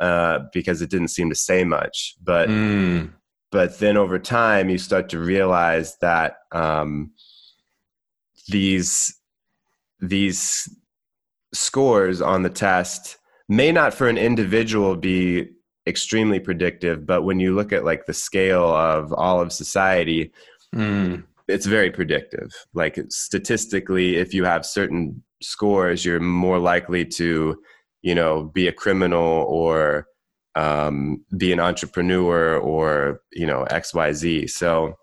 [0.00, 3.12] uh, because it didn't seem to say much, but Mm.
[3.52, 7.12] but then over time you start to realize that um,
[8.48, 9.18] these
[10.00, 10.68] these
[11.52, 15.48] scores on the test may not for an individual be
[15.86, 20.32] extremely predictive but when you look at like the scale of all of society
[20.74, 21.22] Mm.
[21.46, 27.56] it's very predictive like statistically if you have certain scores you're more likely to
[28.02, 30.08] you know be a criminal or
[30.56, 34.94] um, be an entrepreneur or you know xyz so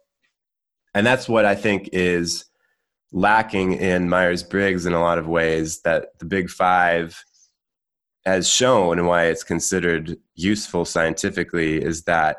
[0.94, 2.46] and that's what i think is
[3.12, 7.24] lacking in myers-briggs in a lot of ways that the big five
[8.26, 12.38] has shown and why it's considered useful scientifically is that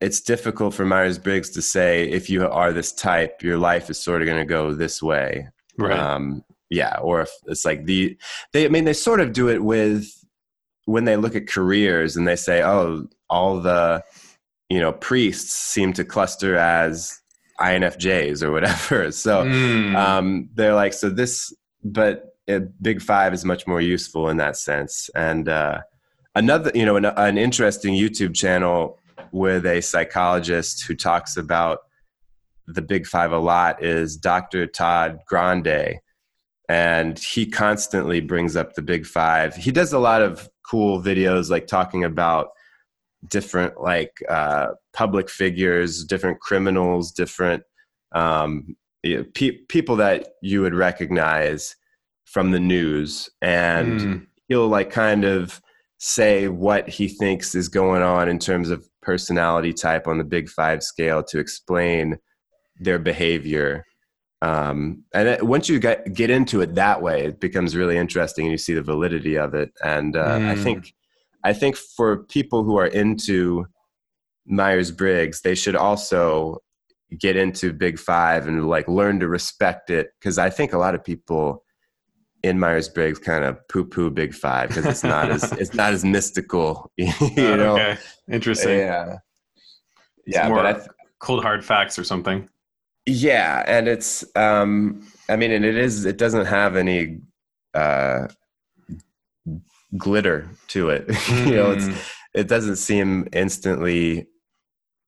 [0.00, 3.98] it's difficult for Myers Briggs to say if you are this type, your life is
[3.98, 5.48] sort of going to go this way.
[5.76, 5.98] Right.
[5.98, 8.16] Um, yeah, or if it's like the
[8.52, 8.64] they.
[8.64, 10.08] I mean, they sort of do it with
[10.86, 14.02] when they look at careers and they say, oh, all the
[14.68, 17.20] you know priests seem to cluster as
[17.60, 19.10] INFJs or whatever.
[19.24, 19.96] So Mm.
[19.96, 21.52] um, they're like, so this,
[21.84, 25.08] but it, Big Five is much more useful in that sense.
[25.14, 25.80] And uh,
[26.34, 28.98] another, you know, an, an interesting YouTube channel
[29.32, 31.80] with a psychologist who talks about
[32.66, 34.66] the Big Five a lot is Dr.
[34.66, 35.96] Todd Grande.
[36.68, 39.56] And he constantly brings up the Big Five.
[39.56, 42.50] He does a lot of cool videos, like talking about
[43.26, 47.62] different, like, uh, public figures, different criminals, different
[48.12, 51.76] um, you know, pe- people that you would recognize
[52.24, 53.30] from the news.
[53.40, 54.26] And Mm.
[54.48, 55.60] he'll, like, kind of
[55.98, 60.48] say what he thinks is going on in terms of personality type on the Big
[60.48, 62.18] Five scale to explain
[62.78, 63.84] their behavior.
[64.42, 68.46] Um, and it, once you get get into it that way, it becomes really interesting,
[68.46, 69.70] and you see the validity of it.
[69.84, 70.62] And uh, I Mm.
[70.62, 70.94] think,
[71.44, 73.66] I think for people who are into
[74.46, 76.58] Myers Briggs, they should also
[77.18, 80.94] get into Big Five and like learn to respect it because I think a lot
[80.94, 81.64] of people
[82.42, 85.92] in Myers Briggs kind of poo poo Big Five because it's not as it's not
[85.92, 87.74] as mystical, you Oh, know.
[87.74, 87.98] okay.
[88.30, 88.78] Interesting.
[88.78, 89.16] Yeah,
[90.24, 92.48] It's yeah, but th- cold hard facts or something.
[93.06, 97.18] yeah, and it's um, I mean, and it is it doesn't have any
[97.74, 98.26] uh
[99.96, 101.06] glitter to it.
[101.46, 101.96] you know, it's Mm.
[102.34, 104.26] It doesn't seem instantly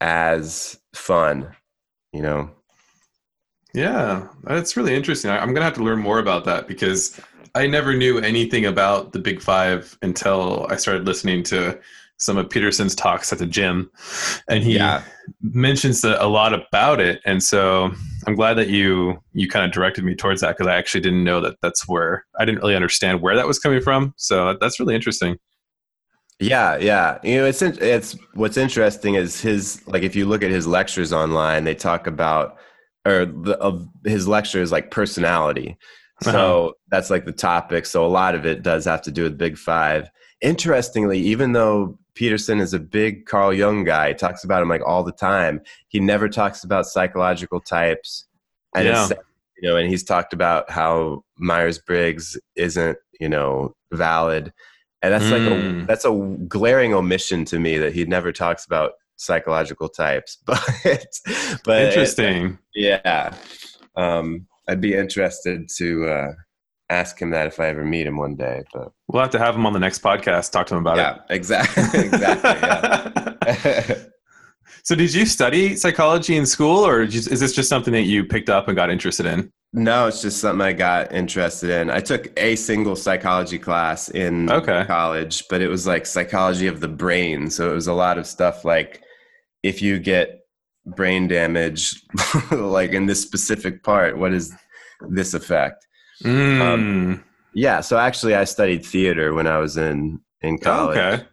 [0.00, 1.54] as fun.
[2.12, 2.50] You know.
[3.74, 5.30] Yeah, that's really interesting.
[5.30, 7.18] I, I'm gonna have to learn more about that because
[7.54, 11.78] I never knew anything about the Big Five until I started listening to
[12.18, 13.90] some of Peterson's talks at the gym,
[14.48, 15.02] and he Yeah.
[15.40, 17.20] mentions a, a lot about it.
[17.24, 17.90] And so
[18.26, 21.24] I'm glad that you you kind of directed me towards that because I actually didn't
[21.24, 24.12] know that that's where I didn't really understand where that was coming from.
[24.18, 25.36] So that's really interesting.
[26.42, 27.18] Yeah, yeah.
[27.22, 31.12] You know, it's it's what's interesting is his like if you look at his lectures
[31.12, 32.56] online, they talk about
[33.06, 35.76] or the, of his lectures like personality.
[36.22, 36.30] So
[36.66, 36.72] Uh-huh.
[36.90, 37.86] that's like the topic.
[37.86, 40.10] So a lot of it does have to do with Big Five.
[40.40, 44.86] Interestingly, even though Peterson is a big Carl Jung guy, he talks about him like
[44.86, 45.60] all the time.
[45.88, 48.26] He never talks about psychological types,
[48.74, 49.08] and Yeah.
[49.60, 54.52] you know, and he's talked about how Myers Briggs isn't you know valid,
[55.02, 55.86] and that's like a Mm.
[55.86, 56.12] that's a
[56.48, 60.38] glaring omission to me that he never talks about psychological types.
[60.46, 60.60] But
[61.64, 62.58] but Interesting.
[62.74, 63.34] yeah.
[63.96, 66.32] Um, I'd be interested to uh,
[66.88, 68.62] ask him that if I ever meet him one day.
[68.72, 70.50] But We'll have to have him on the next podcast.
[70.52, 71.00] Talk to him about it.
[71.02, 73.96] yeah, exactly, exactly.
[74.84, 78.48] so, did you study psychology in school, or is this just something that you picked
[78.48, 79.52] up and got interested in?
[79.72, 81.90] No, it's just something I got interested in.
[81.90, 84.84] I took a single psychology class in Okay.
[84.86, 87.48] college, but it was like psychology of the brain.
[87.50, 89.02] So it was a lot of stuff like
[89.62, 90.40] if you get
[90.84, 92.02] brain damage,
[92.50, 94.52] like in this specific part, what is
[95.08, 95.86] this effect?
[96.24, 97.22] Mm.
[97.54, 100.98] Yeah, so actually, I studied theater when I was in in college.
[100.98, 101.24] okay.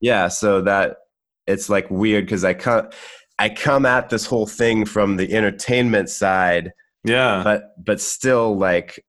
[0.00, 0.96] Yeah, so that
[1.46, 2.88] it's like weird because I come
[3.38, 6.72] I come at this whole thing from the entertainment side,
[7.04, 7.42] Yeah.
[7.44, 9.04] but but still like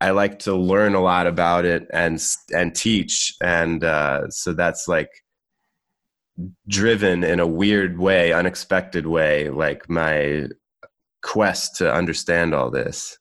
[0.00, 4.86] I like to learn a lot about it and and teach, and uh, so that's
[4.88, 5.08] like
[6.68, 10.48] driven in a weird way, unexpected way, like my
[11.22, 13.18] quest to understand all this.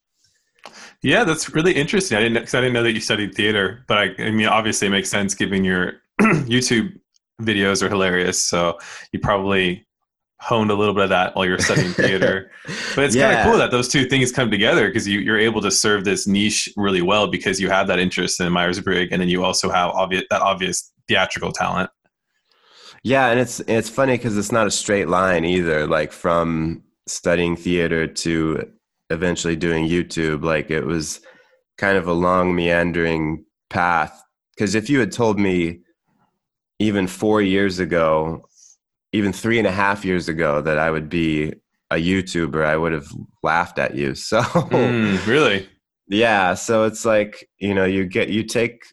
[1.01, 2.17] Yeah, that's really interesting.
[2.17, 4.87] I didn't because I didn't know that you studied theater, but I, I mean, obviously,
[4.87, 6.99] it makes sense given your YouTube
[7.41, 8.41] videos are hilarious.
[8.41, 8.77] So
[9.11, 9.85] you probably
[10.43, 12.51] honed a little bit of that while you're studying theater.
[12.95, 15.61] But it's kind of cool that those two things come together because you, you're able
[15.61, 19.21] to serve this niche really well because you have that interest in Myers Briggs, and
[19.21, 21.89] then you also have obvious that obvious theatrical talent.
[23.03, 25.87] Yeah, and it's it's funny because it's not a straight line either.
[25.87, 28.69] Like from studying theater to
[29.09, 31.21] eventually doing YouTube, like it was
[31.77, 34.21] kind of a long meandering path.
[34.55, 35.79] Because if you had told me
[36.79, 38.45] even four years ago,
[39.13, 41.53] even three and a half years ago, that I would be
[41.91, 43.07] a YouTuber, I would have
[43.43, 44.15] laughed at you.
[44.15, 45.69] So Mm, really?
[46.07, 48.83] yeah, so it's like you know you get you take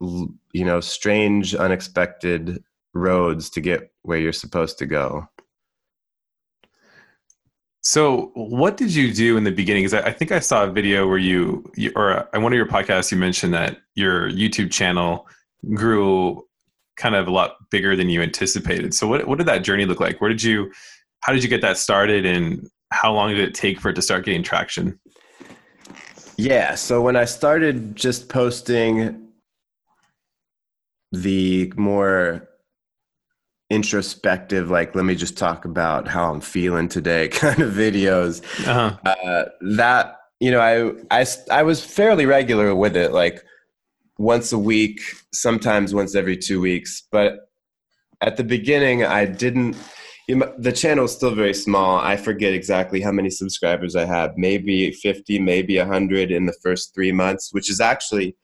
[0.00, 2.62] you know strange, unexpected
[2.94, 5.28] roads to get where you're supposed to go.
[7.84, 9.82] So, what did you do in the beginning?
[9.82, 12.56] Because I, I, think I saw a video where you, you, or on one of
[12.56, 15.26] your podcasts, you mentioned that your YouTube channel
[15.74, 16.46] grew
[17.02, 18.94] kind of a lot bigger than you anticipated.
[18.94, 20.20] So, what what did that journey look like?
[20.20, 20.70] Where did you,
[21.20, 24.02] how did you get that started, and how long did it take for it to
[24.02, 24.98] start getting traction?
[26.36, 26.74] Yeah.
[26.74, 29.28] So when I started just posting
[31.10, 32.48] the more
[33.70, 38.42] introspective, like, let me just talk about how I'm feeling today kind of videos.
[38.66, 38.96] Uh-huh.
[39.04, 39.44] Uh,
[39.76, 43.42] that, you know, I, I, I was fairly regular with it, like
[44.22, 45.00] once a week,
[45.34, 47.02] sometimes once every two weeks.
[47.10, 47.40] But
[48.20, 49.76] at the beginning, I didn't,
[50.28, 51.98] the channel is still very small.
[51.98, 54.30] I forget exactly how many subscribers I have.
[54.36, 58.36] maybe 50, maybe 100 in the first three months, which is actually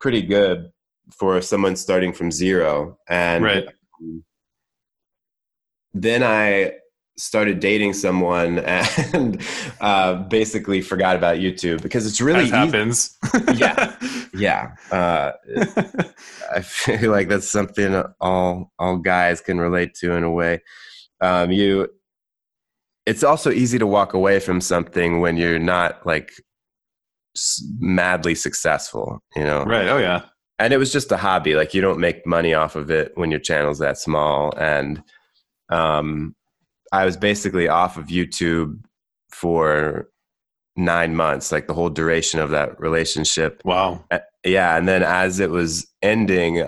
[0.00, 0.70] pretty good
[1.18, 2.96] for someone starting from zero.
[3.08, 3.66] And right.
[5.92, 6.74] then I
[7.18, 8.58] started dating someone
[9.12, 9.42] and
[9.80, 13.16] uh, basically forgot about YouTube because it's really happens.
[13.54, 13.96] yeah,
[14.34, 14.74] yeah.
[14.90, 15.32] Uh,
[16.54, 20.62] I feel like that's something all all guys can relate to in a way.
[21.20, 21.88] Um, you,
[23.06, 26.32] it's also easy to walk away from something when you're not like
[27.78, 29.20] madly successful.
[29.34, 29.88] You know, right?
[29.88, 30.26] Oh yeah
[30.58, 33.30] and it was just a hobby like you don't make money off of it when
[33.30, 35.02] your channel's that small and
[35.68, 36.34] um,
[36.92, 38.78] i was basically off of youtube
[39.30, 40.08] for
[40.76, 44.02] nine months like the whole duration of that relationship wow
[44.44, 46.66] yeah and then as it was ending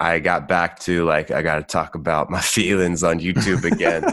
[0.00, 4.04] i got back to like i gotta talk about my feelings on youtube again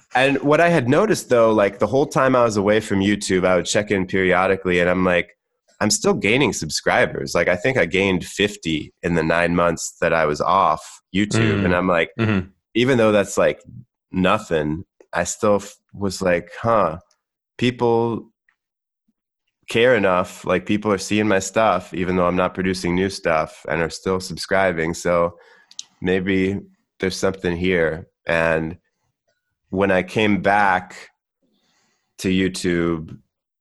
[0.14, 3.46] and what i had noticed though like the whole time i was away from youtube
[3.46, 5.34] i would check in periodically and i'm like
[5.80, 7.34] I'm still gaining subscribers.
[7.34, 11.60] Like I think I gained 50 in the nine months that I was off YouTube.
[11.60, 11.66] Mm.
[11.66, 12.48] And I'm like, mm-hmm.
[12.74, 13.62] even though that's like
[14.12, 16.98] nothing, I still f- was like, huh,
[17.56, 18.30] people
[19.68, 20.44] care enough.
[20.44, 23.90] Like people are seeing my stuff, even though I'm not producing new stuff and are
[23.90, 24.94] still subscribing.
[24.94, 25.36] So
[26.00, 26.60] maybe
[27.00, 28.08] there's something here.
[28.26, 28.78] And
[29.70, 31.10] when I came back
[32.18, 33.18] to YouTube,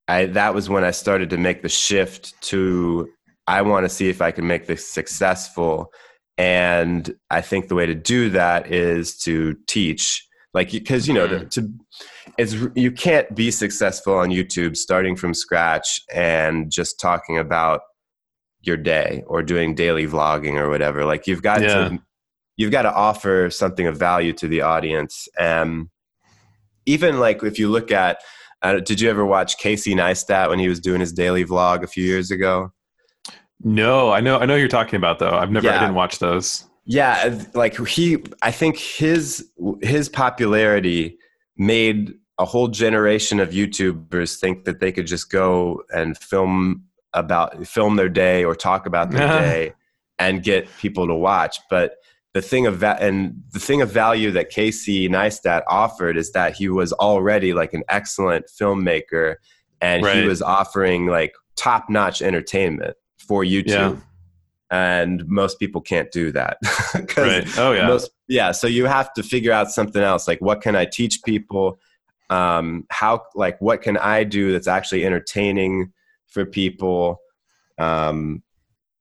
[0.07, 3.09] I that was when I started to make the shift to
[3.47, 5.91] I want to see if I can make this successful.
[6.37, 10.26] And I think the way to do that is to teach,
[10.57, 11.47] like because you know to, mm-hmm.
[11.49, 11.73] to
[12.39, 17.81] it's you can't be successful on YouTube starting from scratch and just talking about
[18.61, 21.05] your day or doing daily vlogging or whatever.
[21.05, 21.89] Like you've got yeah.
[21.89, 21.99] to
[22.55, 25.27] you've got to offer something of value to the audience.
[25.39, 25.89] And
[26.87, 28.17] even like if you look at
[28.63, 31.87] uh, did you ever watch Casey Neistat when he was doing his daily vlog a
[31.87, 32.71] few years ago?
[33.63, 35.37] No, I know I know you're talking about though.
[35.37, 35.77] I've never yeah.
[35.77, 36.66] I didn't watch those.
[36.87, 41.17] Yeah, uh, like he I think his his popularity
[41.57, 47.67] made a whole generation of YouTubers think that they could just go and film about
[47.67, 49.73] film their day or talk about their day
[50.17, 51.59] and get people to watch.
[51.69, 51.97] But
[52.33, 56.55] the thing of va- and the thing of value that Casey Neistat offered is that
[56.55, 59.35] he was already like an excellent filmmaker
[59.81, 60.17] and right.
[60.17, 63.67] he was offering like top notch entertainment for YouTube.
[63.67, 63.95] Yeah.
[64.69, 66.57] And most people can't do that.
[67.17, 67.47] right.
[67.57, 67.87] Oh yeah.
[67.87, 68.51] Most, yeah.
[68.51, 70.27] So you have to figure out something else.
[70.27, 71.79] Like what can I teach people?
[72.29, 75.93] Um, how like what can I do that's actually entertaining
[76.27, 77.21] for people?
[77.77, 78.43] Um,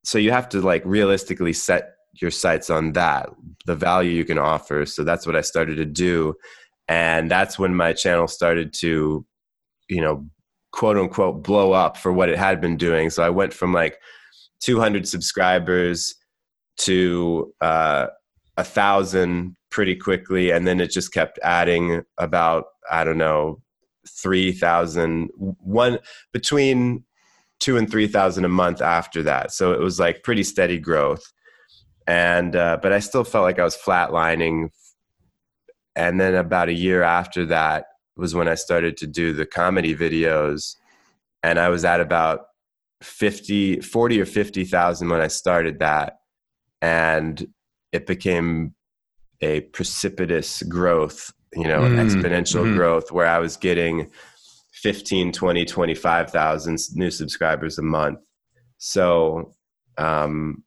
[0.04, 3.28] so you have to like realistically set your sights on that,
[3.66, 4.86] the value you can offer.
[4.86, 6.34] So that's what I started to do.
[6.88, 9.26] And that's when my channel started to,
[9.88, 10.26] you know,
[10.72, 13.10] quote unquote blow up for what it had been doing.
[13.10, 13.98] So I went from like
[14.60, 16.14] 200 subscribers
[16.78, 18.06] to uh,
[18.56, 20.50] a thousand pretty quickly.
[20.50, 23.60] And then it just kept adding about, I don't know,
[24.08, 25.98] 3,000, one
[26.32, 27.04] between
[27.58, 29.52] two and 3,000 a month after that.
[29.52, 31.24] So it was like pretty steady growth
[32.06, 34.70] and uh, but I still felt like I was flatlining.
[35.94, 37.86] And then about a year after that
[38.16, 40.76] was when I started to do the comedy videos,
[41.42, 42.46] and I was at about
[43.06, 46.18] 50, 40 or fifty thousand when I started that,
[46.82, 47.46] and
[47.92, 48.74] it became
[49.40, 52.76] a precipitous growth, you know, mm, exponential mm-hmm.
[52.76, 54.10] growth where I was getting
[54.72, 58.18] 15, 20, 25,000 new subscribers a month.
[58.78, 59.54] So,
[59.98, 60.64] um,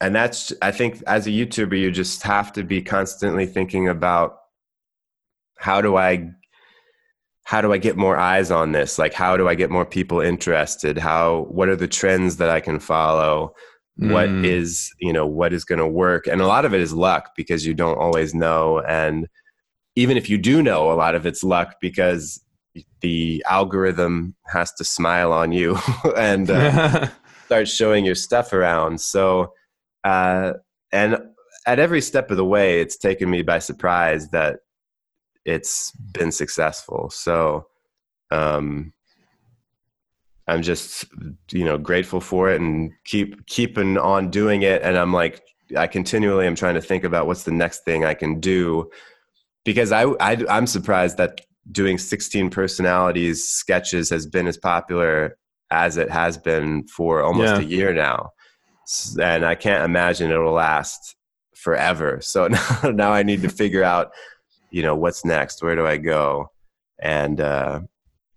[0.00, 4.36] and that's i think as a youtuber you just have to be constantly thinking about
[5.58, 6.28] how do i
[7.44, 8.98] how do i get more eyes on this?
[8.98, 10.98] Like how do i get more people interested?
[10.98, 13.54] How what are the trends that i can follow?
[14.00, 14.12] Mm.
[14.12, 16.26] what is you know what is going to work?
[16.26, 18.80] And a lot of it is luck because you don't always know.
[18.80, 19.28] And
[19.94, 22.44] even if you do know a lot of it's luck because
[23.00, 25.78] the algorithm has to smile on you
[26.16, 27.08] and uh,
[27.46, 29.00] start showing your stuff around.
[29.00, 29.52] So,
[30.02, 30.54] uh,
[30.90, 31.18] and
[31.66, 34.60] at every step of the way, it's taken me by surprise that
[35.44, 37.10] it's been successful.
[37.10, 37.66] So,
[38.30, 38.92] um,
[40.46, 41.06] I'm just,
[41.52, 44.82] you know, grateful for it and keep keeping on doing it.
[44.82, 45.42] And I'm like,
[45.76, 48.90] I continually am trying to think about what's the next thing I can do
[49.64, 51.40] because I, I I'm surprised that
[51.72, 55.38] doing 16 personalities sketches has been as popular
[55.70, 57.60] as it has been for almost Yeah.
[57.60, 58.30] a year now.
[59.18, 61.16] And I can't imagine it'll last
[61.56, 62.18] forever.
[62.20, 62.48] So
[62.82, 64.10] now, now I need to figure out,
[64.74, 65.62] you know, what's next?
[65.62, 66.50] Where do I go?
[67.00, 67.80] And uh,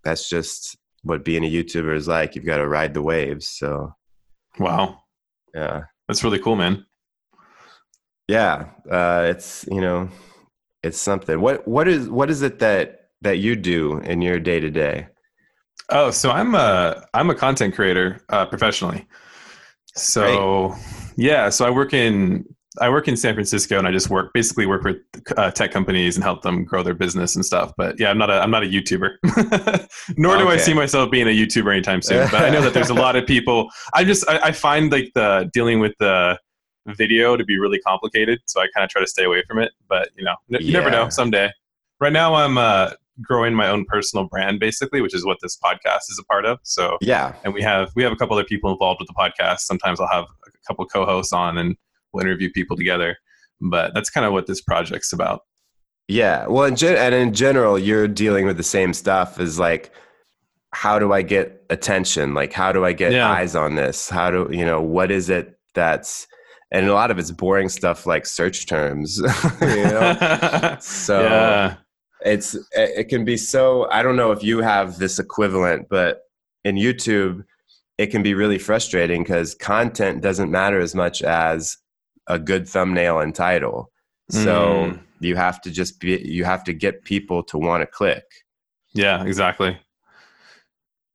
[0.03, 2.35] that's just what being a YouTuber is like.
[2.35, 3.49] You've got to ride the waves.
[3.49, 3.91] So,
[4.59, 4.99] wow,
[5.55, 5.83] yeah.
[6.07, 6.85] that's really cool, man.
[8.27, 8.69] Yeah.
[8.89, 10.09] Uh, it's, you know,
[10.83, 11.41] it's something.
[11.41, 15.07] What, what is, what is it that, that you do in your day to day?
[15.89, 19.07] Oh, so I'm a I'm a content creator uh, professionally.
[19.95, 20.75] So
[21.15, 22.45] yeah, so I work in
[22.81, 24.97] I work in San Francisco, and I just work basically work with
[25.37, 27.73] uh, tech companies and help them grow their business and stuff.
[27.77, 31.27] But yeah, I'm not a I'm not a YouTuber, nor do I see myself being
[31.27, 32.27] a YouTuber anytime soon.
[32.31, 33.69] But I know that there's a lot of people.
[33.93, 36.37] I just I, I find like the dealing with the
[36.87, 39.71] video to be really complicated, so I kind of try to stay away from it.
[39.89, 41.09] But you know, n- you never know.
[41.09, 41.51] Someday.
[41.99, 46.09] Right now, I'm uh, growing my own personal brand, basically, which is what this podcast
[46.09, 46.59] is a part of.
[46.63, 47.33] So Yeah.
[47.43, 49.61] and we have we have a couple other people involved with the podcast.
[49.61, 51.75] Sometimes I'll have a couple co-hosts on and
[52.17, 53.17] we'll interview people together.
[53.61, 55.41] But that's kind of what this project's about.
[56.07, 56.47] Yeah.
[56.47, 59.91] Well, in gen- and in general, you're dealing with the same stuff as like,
[60.73, 62.33] how do I get attention?
[62.33, 63.29] Like, how do I get Yeah.
[63.29, 64.09] eyes on this?
[64.09, 66.27] How do, you know, what is it that's,
[66.71, 69.17] and a lot of it's boring stuff like search terms,
[69.61, 70.77] you know?
[70.81, 71.75] So yeah,
[72.21, 76.21] it's, it it can be so, I don't know if you have this equivalent, but
[76.63, 77.43] in YouTube,
[77.97, 81.77] it can be really frustrating because content doesn't matter as much as
[82.27, 83.91] a good thumbnail and title.
[84.29, 84.99] So Mm.
[85.19, 88.23] you have to just be you have to get people to want to click.
[88.93, 89.77] yeah, exactly.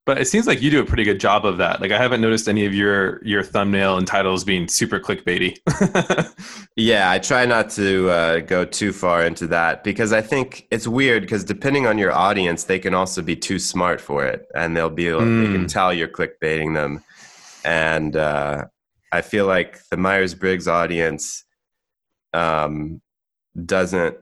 [0.05, 1.81] But it seems like you do a pretty good job of that.
[1.81, 5.57] Like I haven't noticed any of your your thumbnail and titles being super clickbaity.
[6.75, 10.89] Yeah, I try not to uh, go too far into that because I think it's
[10.89, 14.75] weird because depending on your audience, they can also be too smart for it, and
[14.75, 15.73] they'll be they can Mm.
[15.73, 17.05] tell you're clickbaiting them.
[17.65, 18.65] And uh,
[19.13, 21.45] I feel like the Myers Briggs audience
[22.33, 23.01] um,
[23.65, 24.17] doesn't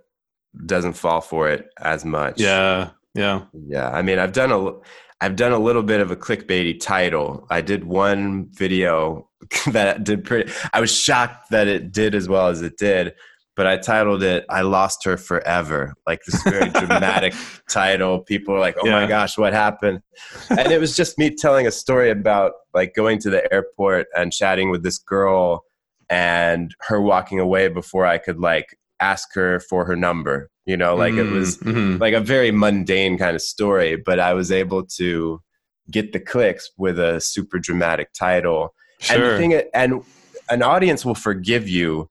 [0.66, 2.40] doesn't fall for it as much.
[2.40, 3.44] yeah, yeah.
[3.52, 4.72] Yeah, I mean, I've done a,
[5.20, 7.46] I've done a little bit of a clickbaity title.
[7.50, 9.28] I did one video
[9.68, 10.52] that did pretty.
[10.72, 13.14] I was shocked that it did as well as it did,
[13.60, 17.34] but I titled it "I Lost Her Forever." Like this very dramatic
[17.68, 18.20] title.
[18.20, 20.00] People are like, "Oh my gosh, what happened?"
[20.48, 24.32] And it was just me telling a story about like going to the airport and
[24.32, 25.62] chatting with this girl,
[26.08, 30.48] and her walking away before I could like ask her for her number.
[30.64, 32.00] You know, like it was Mhm.
[32.00, 35.42] like a very mundane kind of story, but I was able to
[35.90, 38.72] get the clicks with a super dramatic title.
[39.10, 39.36] And the sure.
[39.36, 40.02] thing, and
[40.48, 42.08] an audience will forgive you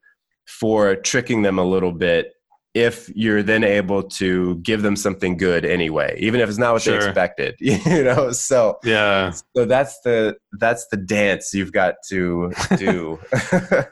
[0.50, 2.34] for tricking them a little bit
[2.74, 6.84] if you're then able to give them something good anyway, even if it's not what
[6.84, 7.56] they expected.
[7.60, 9.32] You know, so yeah.
[9.56, 13.20] so that's the that's the dance you've got to do.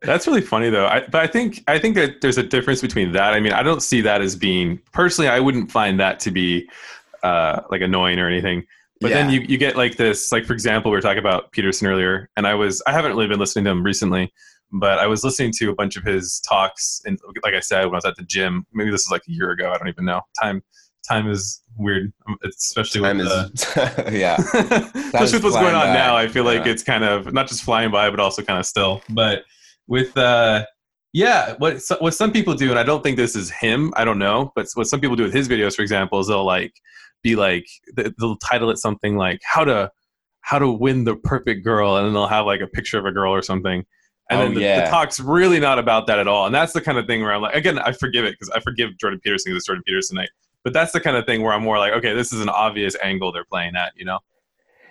[0.00, 0.86] That's really funny though.
[0.86, 3.34] I, but I think I think that there's a difference between that.
[3.34, 5.28] I mean, I don't see that as being personally.
[5.28, 6.70] I wouldn't find that to be
[7.24, 8.64] uh, like annoying or anything.
[9.00, 10.30] But then you, you get like this.
[10.30, 13.26] Like for example, we were talking about Peterson earlier, and I was I haven't really
[13.26, 14.32] been listening to him recently,
[14.72, 17.00] but I was listening to a bunch of his talks.
[17.06, 19.32] And like I said, when I was at the gym, maybe this is like a
[19.32, 19.72] year ago.
[19.72, 20.20] I don't even know.
[20.40, 20.62] Time
[21.08, 23.32] time is weird, um, especially Time with is
[23.74, 24.34] the, yeah.
[24.94, 25.92] especially with what's going on by.
[25.94, 26.72] now i feel like Yeah.
[26.72, 29.44] it's kind of not just flying by but also kind of still but
[29.86, 30.66] with uh
[31.12, 34.18] yeah what what some people do and i don't think this is him i don't
[34.18, 36.74] know but what some people do with his videos for example is they'll like
[37.22, 37.66] be like
[38.18, 39.90] they'll title it something like how to
[40.40, 43.12] how to win the perfect girl and then they'll have like a picture of a
[43.12, 43.84] girl or something
[44.30, 44.84] and Oh, then the, yeah.
[44.84, 47.32] the talk's really not about that at all and that's the kind of thing where
[47.32, 50.16] i'm like again i forgive it because i forgive jordan peterson because it's jordan peterson
[50.16, 50.30] night
[50.64, 52.94] but that's the kind of thing where i'm more like okay this is an obvious
[53.02, 54.18] angle they're playing at you know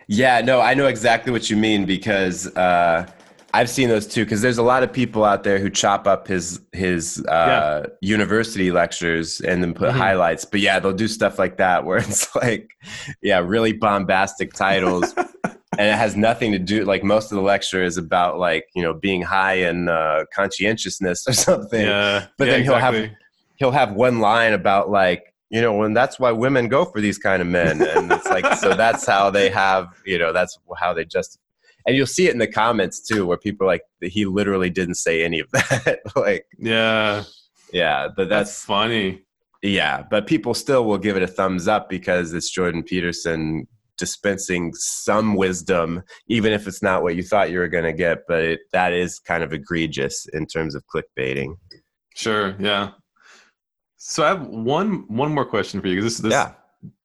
[0.09, 3.05] Yeah, no, I know exactly what you mean because uh,
[3.53, 4.23] I've seen those too.
[4.23, 8.71] Because there's a lot of people out there who chop up his his uh, university
[8.71, 9.97] lectures and then put Mhm.
[9.97, 10.45] highlights.
[10.45, 12.69] But yeah, they'll do stuff like that where it's like,
[13.21, 15.13] yeah, really bombastic titles,
[15.77, 16.83] and it has nothing to do.
[16.85, 21.27] Like most of the lecture is about like you know being high in uh, conscientiousness
[21.27, 21.81] or something.
[21.81, 23.09] Yeah, But yeah, then he'll have-
[23.59, 27.17] He'll have one line about like you know, and that's why women go for these
[27.17, 27.81] kind of men.
[27.81, 31.39] And it's like, so that's how they have, you know, that's how they just,
[31.85, 34.95] and you'll see it in the comments too, where people are like, he literally didn't
[34.95, 35.99] say any of that.
[36.15, 37.23] like, yeah,
[37.71, 39.23] yeah, but that's, that's, funny.
[39.61, 43.67] yeah, but people still will give it a thumbs up because it's Jordan Peterson
[43.97, 48.19] dispensing some wisdom, even if it's not what you thought you were going to get.
[48.27, 51.55] But it, that is kind of egregious in terms of clickbaiting.
[52.15, 52.55] Sure.
[52.59, 52.91] Yeah.
[53.97, 56.53] So I have one one more question for you because this this Yeah.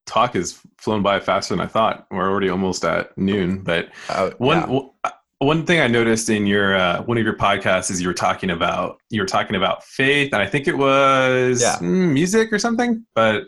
[0.06, 2.06] talk has flown by faster than I thought.
[2.10, 4.66] We're already almost at noon, but Uh, one yeah.
[4.66, 4.90] w-
[5.38, 8.50] one thing I noticed in your uh, one of your podcasts is you were talking
[8.50, 11.78] about you were talking about faith, and I think it was Yeah.
[11.80, 13.04] music or something.
[13.14, 13.44] But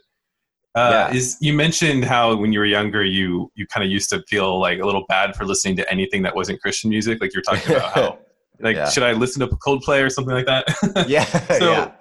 [0.75, 1.17] uh, Yeah.
[1.17, 4.59] is you mentioned how when you were younger, you you kind of used to feel
[4.61, 7.21] like a little bad for listening to anything that wasn't Christian music.
[7.21, 8.19] Like you were talking about how
[8.61, 8.89] like Yeah.
[8.89, 10.65] should I listen to Coldplay or something like that?
[11.09, 11.25] yeah.
[11.59, 11.93] So- yeah.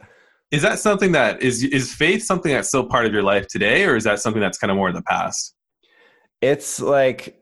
[0.51, 3.85] is that something that is is faith something that's still part of your life today,
[3.85, 5.55] or is that something that's kind of more in the past?
[6.41, 7.39] It's like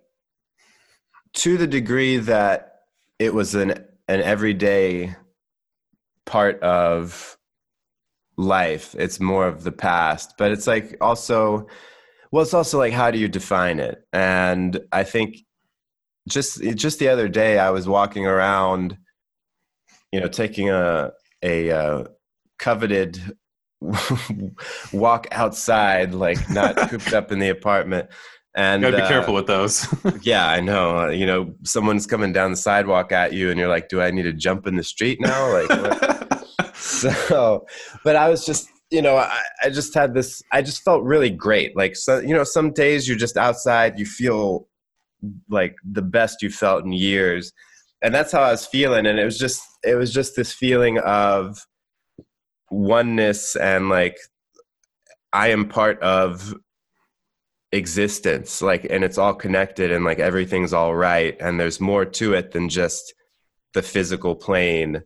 [1.33, 2.75] to the degree that
[3.19, 3.71] it was an
[4.07, 5.15] an everyday
[6.25, 7.37] part of
[8.41, 8.95] life.
[8.97, 11.67] It's more of the past, but it's like also
[12.31, 14.03] well it's also like how do you define it?
[14.13, 15.37] And I think
[16.27, 18.97] just just the other day I was walking around
[20.11, 21.11] you know taking a
[21.43, 22.03] a uh,
[22.59, 23.19] coveted
[24.93, 28.09] walk outside like not cooped up in the apartment
[28.53, 29.87] and You gotta be uh, careful with those.
[30.23, 30.99] yeah, I know.
[30.99, 34.11] Uh, you know, someone's coming down the sidewalk at you, and you're like, "Do I
[34.11, 36.30] need to jump in the street now?" Like?
[36.73, 37.65] so.
[38.03, 40.41] But I was just, you know, I, I just had this.
[40.51, 41.75] I just felt really great.
[41.75, 44.67] Like, so, you know, some days you're just outside, you feel
[45.49, 47.53] like the best you felt in years,
[48.01, 49.05] and that's how I was feeling.
[49.05, 51.65] And it was just, it was just this feeling of
[52.71, 54.17] oneness and like
[55.33, 56.55] I am part of
[57.73, 62.33] existence like and it's all connected and like everything's all right and there's more to
[62.33, 63.13] it than just
[63.73, 65.03] the physical plane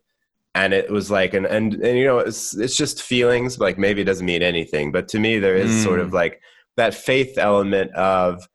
[0.56, 4.02] and it was like and and, and you know it's it's just feelings like maybe
[4.02, 6.04] it doesn't mean anything but to me there is sort Mm.
[6.04, 6.42] of like
[6.78, 8.48] that faith element of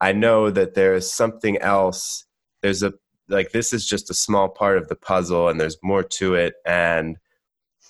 [0.00, 2.26] i know that there is something else
[2.62, 2.92] there's a
[3.28, 6.54] like this is just a small part of the puzzle and there's more to it
[6.66, 7.16] and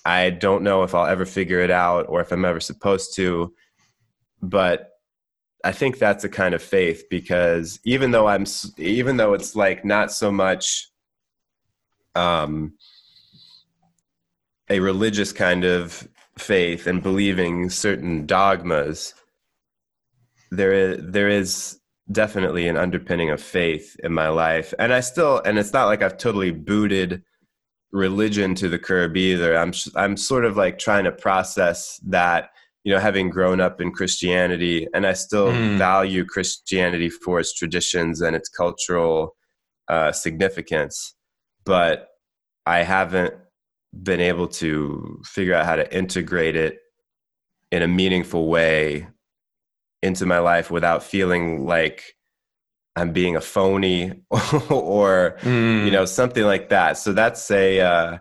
[0.05, 3.53] i don't know if i'll ever figure it out or if i'm ever supposed to
[4.41, 4.91] but
[5.63, 8.45] I think that's a kind of faith because even though I'm
[8.77, 10.89] even though it's like not so much
[12.15, 12.73] um
[14.69, 16.07] a religious kind of
[16.37, 19.13] faith and believing certain dogmas
[20.51, 21.79] there is there is
[22.11, 24.73] definitely an underpinning of faith in my life.
[24.79, 27.23] And I still and it's not like I've totally booted
[27.91, 29.57] religion to the curb either.
[29.57, 32.51] I'm I'm sort of like trying to process that
[32.83, 35.77] you know, having grown up in Christianity, and I still Mm.
[35.77, 39.35] value Christianity for its traditions and its cultural
[39.89, 41.13] uh, significance,
[41.65, 42.07] but
[42.65, 43.33] I haven't
[44.03, 46.79] been able to figure out how to integrate it
[47.71, 49.07] in a meaningful way
[50.03, 52.03] into my life without feeling like
[52.95, 54.11] I'm being a phony
[54.69, 55.85] or Mm.
[55.85, 58.17] you know something like that so that's a uh,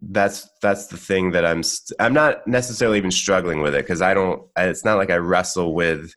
[0.00, 4.02] that's that's the thing that i'm st- i'm not necessarily even struggling with it because
[4.02, 6.14] i don't it's not like i wrestle with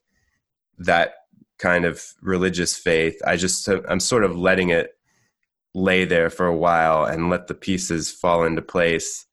[0.78, 1.14] that
[1.58, 4.95] kind of religious faith i just i'm sort of letting it
[5.76, 9.26] lay there for a while and let the pieces fall into place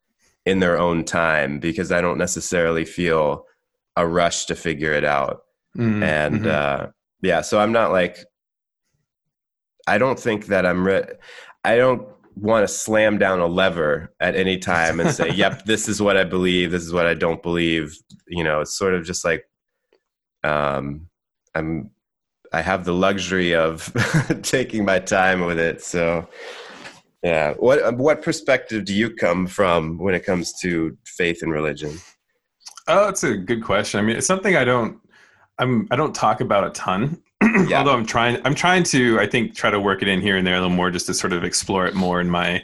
[0.46, 3.46] in their own time because i don't necessarily feel
[3.96, 5.44] a rush to figure it out
[5.78, 6.52] Mm, and mhm.
[6.52, 6.88] uh
[7.24, 8.18] yeah so i'm not like
[9.88, 11.14] i don't think that i'm re-
[11.64, 15.88] i don't want to slam down a lever at any time and say yep this
[15.90, 19.04] is what i believe this is what i don't believe you know it's sort of
[19.04, 19.50] just like
[20.44, 21.08] um
[21.56, 21.90] i'm
[22.54, 23.92] i have the luxury of
[24.44, 26.28] taking my time with it so
[27.24, 31.94] yeah what what perspective do you come from when it comes to faith and religion
[32.90, 33.98] Oh, that's a good question.
[34.02, 35.00] I mean, it's something I don't,
[35.58, 37.22] I'm, I don't talk about a ton.
[37.70, 37.78] Yeah.
[37.78, 40.46] Although I'm trying, I'm trying to, I think, try to work it in here and
[40.46, 42.62] there a little more, just to sort of explore it more in my,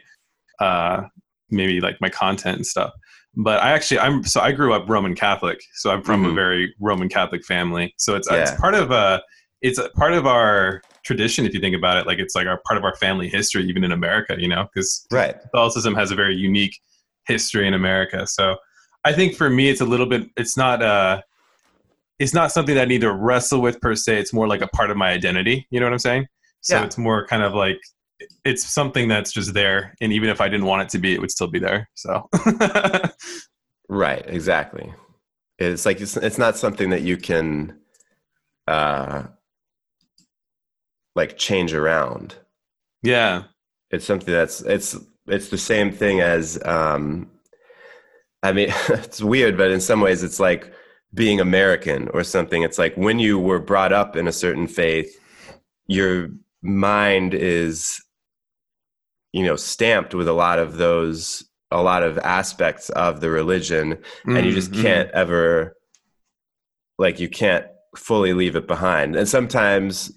[0.60, 1.04] uh,
[1.50, 2.92] maybe like my content and stuff.
[3.34, 6.36] But I actually, I'm so I grew up Roman Catholic, so I'm from a Mhm.
[6.36, 7.94] very Roman Catholic family.
[7.98, 8.38] So it's Yeah.
[8.42, 9.22] it's part of uh
[9.62, 12.08] it's a part of our tradition if you think about it.
[12.08, 14.36] Like it's like our part of our family history, even in America.
[14.38, 16.78] You know, because right Catholicism has a very unique
[17.28, 18.26] history in America.
[18.28, 18.56] So
[19.06, 20.30] I think for me, it's a little bit.
[20.38, 20.82] It's not.
[20.82, 21.22] Uh,
[22.20, 24.20] it's not something that I need to wrestle with per se.
[24.20, 25.66] It's more like a part of my identity.
[25.72, 26.28] You know what I'm saying?
[26.60, 26.84] So Yeah.
[26.84, 27.80] it's more kind of like
[28.44, 31.22] it's something that's just there, and even if I didn't want it to be, it
[31.22, 31.90] would still be there.
[31.96, 32.28] So
[33.90, 34.94] right exactly
[35.58, 37.80] It's like it's, it's not something that you can
[38.68, 39.24] uh
[41.16, 42.36] like change around.
[43.02, 43.44] Yeah.
[43.92, 44.96] It's something that's it's
[45.28, 47.30] it's the same thing as um
[48.44, 50.74] I mean it's weird but in some ways it's like
[51.14, 52.62] being American or something.
[52.64, 55.20] It's like when you were brought up in a certain faith,
[55.88, 56.30] your
[56.62, 58.00] mind is
[59.32, 63.94] you know stamped with a lot of those a lot of aspects of the religion
[63.94, 64.36] mm-hmm.
[64.36, 64.82] and you just mm-hmm.
[64.82, 65.76] can't ever
[66.98, 70.12] like you can't fully leave it behind and sometimes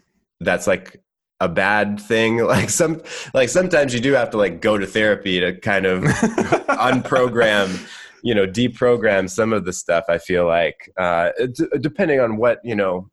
[0.44, 1.02] that's like
[1.42, 2.46] a bad thing.
[2.52, 3.02] Like some
[3.34, 7.86] like sometimes you do have to like go to therapy to kind of unprogram
[8.22, 10.90] you know deprogram some of the stuff i feel like.
[10.96, 13.10] Uh d- depending on what you know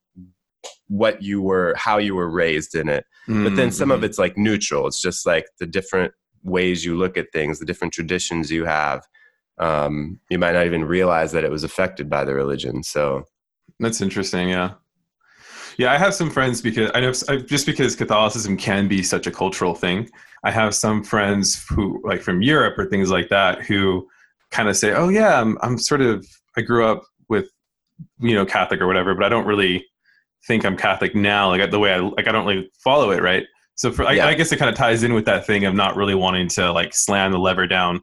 [0.88, 3.06] what you were how you were raised in it.
[3.28, 3.44] Mm-hmm.
[3.44, 4.06] but then some of mm-hmm.
[4.06, 4.88] it's like neutral.
[4.88, 6.14] It's just like the different
[6.44, 9.08] ways you look at things the different traditions you have.
[9.58, 13.24] Um you might not even realize that it was affected by the religion so.
[13.80, 14.74] That's interesting yeah
[15.80, 19.32] yeah i have some friends because i know just because catholicism can be such a
[19.32, 20.08] cultural thing
[20.44, 24.08] i have some friends who like from europe or things like that who
[24.52, 27.50] kind of say oh yeah i'm, I'm sort of i grew up with
[28.20, 29.84] you know catholic or whatever but i don't really
[30.46, 33.46] think I'm Catholic now, like the way I like I don't really follow it, right?
[33.76, 34.26] So for yeah.
[34.26, 36.50] I, I, guess it kind of ties in with that thing of not really wanting
[36.50, 38.02] to like slam the lever down.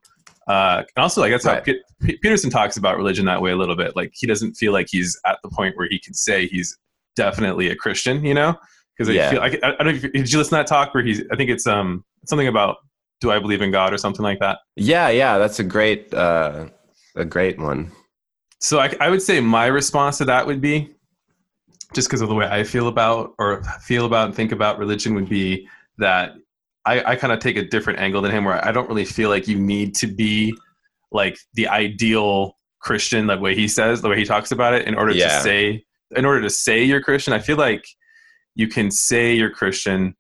[0.49, 1.67] Uh, and also, like that's right.
[1.67, 1.75] how
[2.07, 3.97] P- Peterson talks about religion that way a little bit.
[3.97, 6.77] Like he doesn't feel like he's at the point where he can say he's
[7.17, 8.55] definitely a Christian, you know?
[8.97, 9.27] Because yeah.
[9.27, 10.01] I feel like I, I don't know.
[10.05, 11.23] If, did you listen to that talk where he's?
[11.33, 12.77] I think it's um something about
[13.21, 14.59] do I believe in God or something like that.
[14.77, 16.67] Yeah, yeah, that's a great uh,
[17.15, 17.93] a great one.
[18.61, 20.91] So I, I would say my response to that would be
[21.95, 25.15] just because of the way I feel about or feel about and think about religion
[25.15, 26.35] would be that
[26.85, 29.29] I, I kind of take a different angle than him where I don't really feel
[29.29, 30.55] like you need to be
[31.13, 34.95] like the ideal Christian, the way he says, the way he talks about it, in
[34.95, 35.29] order yeah.
[35.29, 37.33] to say in order to say you're Christian.
[37.33, 37.85] I feel like
[38.55, 40.15] you can say you're Christian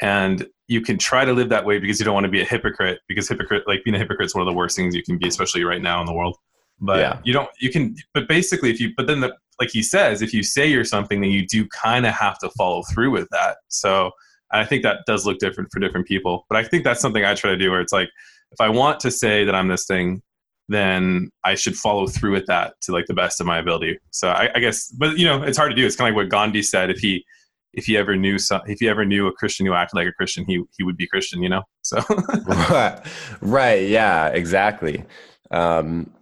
[0.00, 2.44] and you can try to live that way because you don't want to be a
[2.44, 5.18] hypocrite because hypocrite like being a hypocrite is one of the worst things you can
[5.18, 6.36] be, especially right now in the world.
[6.80, 7.20] But yeah.
[7.24, 10.32] you don't you can but basically if you but then the like he says, if
[10.32, 13.58] you say you're something, then you do kind of have to follow through with that.
[13.68, 14.10] So
[14.50, 16.46] I think that does look different for different people.
[16.48, 18.08] But I think that's something I try to do where it's like,
[18.52, 20.22] if I want to say that I'm this thing,
[20.70, 23.98] then I should follow through with that to like the best of my ability.
[24.10, 25.84] So I, I guess, but you know, it's hard to do.
[25.84, 26.90] It's kind of like what Gandhi said.
[26.90, 27.24] If he,
[27.72, 30.12] if he ever knew some, if he ever knew a Christian who acted like a
[30.12, 31.42] Christian, he he would be Christian.
[31.42, 31.62] You know.
[31.82, 32.00] So.
[33.40, 33.88] right.
[33.88, 34.28] Yeah.
[34.28, 35.04] Exactly.
[35.50, 36.12] Um,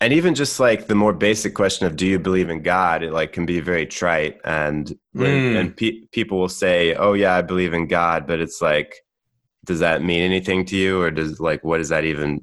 [0.00, 3.12] and even just like the more basic question of do you believe in god it
[3.12, 5.58] like can be very trite and mm.
[5.58, 9.05] and pe- people will say oh yeah i believe in god but it's like
[9.66, 12.40] does that mean anything to you or does like what does that even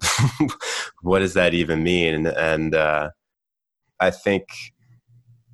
[1.01, 3.09] what does that even mean and, uh
[3.99, 4.43] i think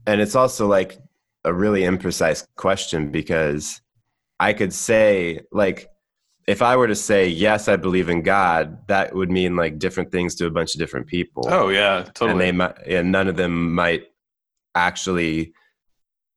[0.06, 0.98] and it's also like
[1.46, 3.82] a really imprecise question because
[4.40, 5.90] i could say like
[6.50, 10.12] if I were to say yes, I believe in God, that would mean like different
[10.12, 11.46] things to a bunch of different people.
[11.48, 12.32] Oh yeah, totally.
[12.32, 14.06] And they might, and none of them might
[14.74, 15.54] actually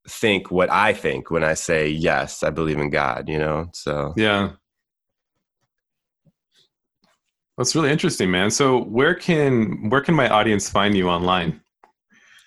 [0.07, 3.27] think what I think when I say yes, I believe in God.
[3.27, 4.51] You know, so yeah.
[7.57, 8.49] That's really interesting, man.
[8.49, 11.61] So where can where can my audience find you online?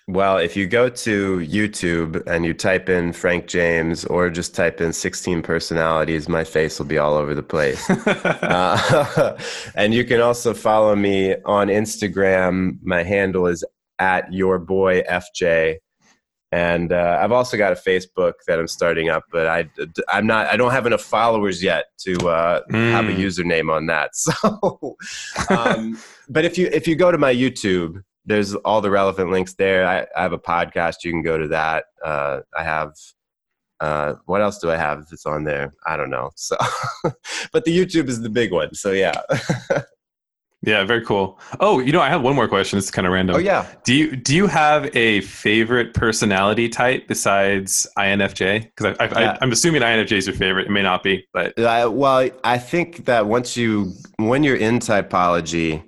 [0.09, 4.79] Well, if you go to YouTube and you type in Frank James or just type
[4.79, 7.89] in 16 personalities, my face will be all over the place.
[7.89, 9.37] uh,
[9.75, 12.79] and you can also follow me on Instagram.
[12.83, 13.65] My handle is
[13.99, 15.79] at your boy FJ.
[16.51, 19.69] And uh, I've also got a Facebook that I'm starting up, but I,
[20.07, 20.47] I'm not.
[20.47, 22.91] I don't have enough followers yet to uh, mm.
[22.91, 23.19] have a hmm.
[23.19, 24.11] username on that.
[24.15, 24.95] So,
[25.49, 29.55] um, but if you if you go to my YouTube, there's all the relevant links
[29.55, 29.85] there.
[29.85, 31.03] I, I have a podcast.
[31.03, 31.85] You can go to that.
[32.03, 32.93] Uh, I have
[33.79, 35.73] uh, what else do I have that's on there?
[35.85, 36.31] I don't know.
[36.35, 36.57] So,
[37.51, 38.73] but the YouTube is the big one.
[38.73, 39.21] So yeah.
[40.63, 41.39] Yeah, very cool.
[41.59, 42.79] Oh, you know, I have one more question.
[42.79, 43.35] It's kind of random.
[43.35, 43.67] Oh yeah.
[43.83, 48.63] Do you do you have a favorite personality type besides INFJ?
[48.63, 49.37] Because I, I, yeah.
[49.39, 50.65] I, am assuming INFJ is your favorite.
[50.65, 54.79] It may not be, but uh, well, I think that once you when you're in
[54.79, 55.83] typology,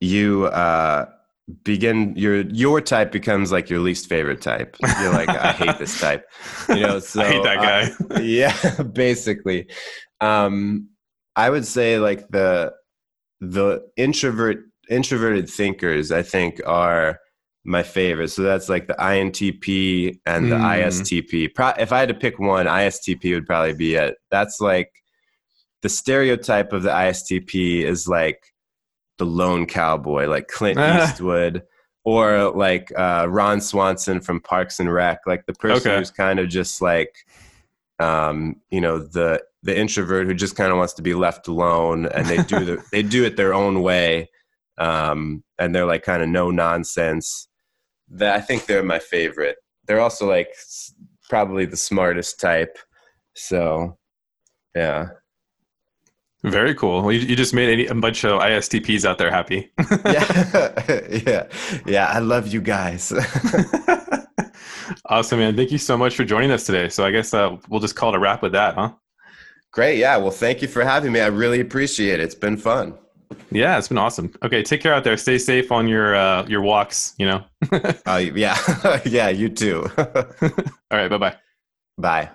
[0.00, 0.46] you.
[0.46, 1.06] Uh,
[1.64, 5.98] begin your your type becomes like your least favorite type you're like i hate this
[6.02, 6.26] type
[6.68, 9.66] you know so i hate that guy uh, yeah basically
[10.20, 10.86] um
[11.36, 12.70] i would say like the
[13.40, 14.58] the introvert
[14.90, 17.18] introverted thinkers i think are
[17.64, 20.84] my favorite so that's like the intp and the mm.
[20.86, 24.90] istp Pro- if i had to pick one istp would probably be it that's like
[25.82, 28.40] the stereotype of the istp is like
[29.18, 31.62] the lone cowboy, like Clint Eastwood,
[32.04, 35.98] or like uh, Ron Swanson from Parks and Rec, like the person Okay.
[35.98, 37.14] who's kind of just like,
[37.98, 42.06] um, you know, the the introvert who just kind of wants to be left alone,
[42.06, 44.30] and they do the they do it their own way,
[44.78, 47.48] um, and they're like kind of no nonsense.
[48.10, 49.56] That I think they're my favorite.
[49.86, 50.48] They're also like
[51.28, 52.78] probably the smartest type.
[53.34, 53.98] So,
[54.74, 55.08] yeah.
[56.44, 57.02] Very cool.
[57.02, 59.70] Well, you, you just made any, a bunch of ISTPs out there happy.
[60.04, 61.46] yeah, yeah,
[61.84, 62.06] yeah.
[62.06, 63.12] I love you guys.
[65.06, 65.56] awesome, man.
[65.56, 66.88] Thank you so much for joining us today.
[66.88, 68.92] So I guess uh, we'll just call it a wrap with that, huh?
[69.72, 69.98] Great.
[69.98, 70.16] Yeah.
[70.16, 71.20] Well, thank you for having me.
[71.20, 72.24] I really appreciate it.
[72.24, 72.94] It's been fun.
[73.50, 74.32] Yeah, it's been awesome.
[74.42, 75.16] Okay, take care out there.
[75.16, 77.14] Stay safe on your uh, your walks.
[77.18, 77.44] You know.
[78.06, 78.56] Uh, yeah.
[79.04, 79.28] yeah.
[79.28, 79.86] You too.
[79.98, 80.06] All
[80.90, 81.08] right.
[81.08, 81.36] Bye bye.
[81.98, 82.30] Bye.